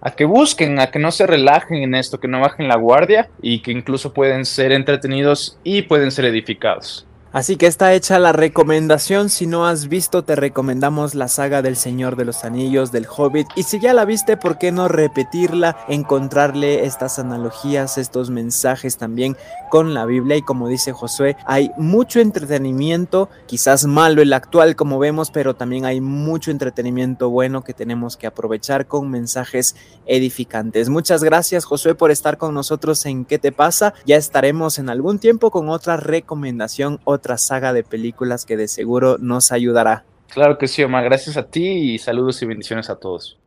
a 0.00 0.12
que 0.12 0.24
busquen, 0.24 0.80
a 0.80 0.90
que 0.90 0.98
no 0.98 1.10
se 1.10 1.26
relajen 1.26 1.82
en 1.82 1.94
esto, 1.94 2.20
que 2.20 2.28
no 2.28 2.40
bajen 2.40 2.68
la 2.68 2.76
guardia 2.76 3.28
y 3.42 3.60
que 3.60 3.70
incluso 3.70 4.14
pueden 4.14 4.46
ser 4.46 4.72
entretenidos 4.72 5.58
y 5.62 5.82
pueden 5.82 6.10
ser 6.10 6.24
edificados. 6.24 7.06
Así 7.32 7.56
que 7.56 7.68
está 7.68 7.94
hecha 7.94 8.18
la 8.18 8.32
recomendación, 8.32 9.30
si 9.30 9.46
no 9.46 9.64
has 9.64 9.86
visto 9.86 10.24
te 10.24 10.34
recomendamos 10.34 11.14
la 11.14 11.28
saga 11.28 11.62
del 11.62 11.76
Señor 11.76 12.16
de 12.16 12.24
los 12.24 12.44
Anillos, 12.44 12.90
del 12.90 13.06
Hobbit, 13.06 13.46
y 13.54 13.62
si 13.62 13.78
ya 13.78 13.94
la 13.94 14.04
viste, 14.04 14.36
¿por 14.36 14.58
qué 14.58 14.72
no 14.72 14.88
repetirla, 14.88 15.76
encontrarle 15.86 16.86
estas 16.86 17.20
analogías, 17.20 17.98
estos 17.98 18.30
mensajes 18.30 18.96
también 18.96 19.36
con 19.70 19.94
la 19.94 20.06
Biblia? 20.06 20.38
Y 20.38 20.42
como 20.42 20.66
dice 20.66 20.92
Josué, 20.92 21.36
hay 21.46 21.70
mucho 21.76 22.18
entretenimiento, 22.18 23.28
quizás 23.46 23.84
malo 23.84 24.22
el 24.22 24.32
actual 24.32 24.74
como 24.74 24.98
vemos, 24.98 25.30
pero 25.30 25.54
también 25.54 25.84
hay 25.84 26.00
mucho 26.00 26.50
entretenimiento 26.50 27.30
bueno 27.30 27.62
que 27.62 27.74
tenemos 27.74 28.16
que 28.16 28.26
aprovechar 28.26 28.88
con 28.88 29.08
mensajes 29.08 29.76
edificantes. 30.04 30.88
Muchas 30.88 31.22
gracias 31.22 31.64
Josué 31.64 31.94
por 31.94 32.10
estar 32.10 32.38
con 32.38 32.54
nosotros 32.54 33.06
en 33.06 33.24
¿Qué 33.24 33.38
te 33.38 33.52
pasa? 33.52 33.94
Ya 34.04 34.16
estaremos 34.16 34.80
en 34.80 34.90
algún 34.90 35.20
tiempo 35.20 35.52
con 35.52 35.68
otra 35.68 35.96
recomendación 35.96 36.98
otra 37.20 37.38
saga 37.38 37.72
de 37.72 37.84
películas 37.84 38.44
que 38.44 38.56
de 38.56 38.66
seguro 38.66 39.18
nos 39.18 39.52
ayudará. 39.52 40.04
Claro 40.30 40.58
que 40.58 40.68
sí, 40.68 40.82
Omar. 40.82 41.04
Gracias 41.04 41.36
a 41.36 41.46
ti 41.46 41.66
y 41.66 41.98
saludos 41.98 42.40
y 42.42 42.46
bendiciones 42.46 42.88
a 42.88 42.96
todos. 42.96 43.38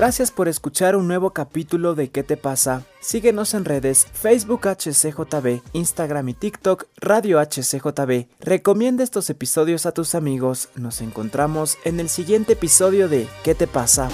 Gracias 0.00 0.30
por 0.30 0.48
escuchar 0.48 0.96
un 0.96 1.06
nuevo 1.06 1.34
capítulo 1.34 1.94
de 1.94 2.08
¿Qué 2.08 2.22
te 2.22 2.38
pasa? 2.38 2.86
Síguenos 3.00 3.52
en 3.52 3.66
redes 3.66 4.06
Facebook 4.14 4.66
HCJB, 4.66 5.60
Instagram 5.74 6.30
y 6.30 6.32
TikTok 6.32 6.86
Radio 6.96 7.38
HCJB. 7.38 8.26
Recomienda 8.40 9.04
estos 9.04 9.28
episodios 9.28 9.84
a 9.84 9.92
tus 9.92 10.14
amigos. 10.14 10.70
Nos 10.74 11.02
encontramos 11.02 11.76
en 11.84 12.00
el 12.00 12.08
siguiente 12.08 12.54
episodio 12.54 13.10
de 13.10 13.28
¿Qué 13.44 13.54
te 13.54 13.66
pasa? 13.66 14.08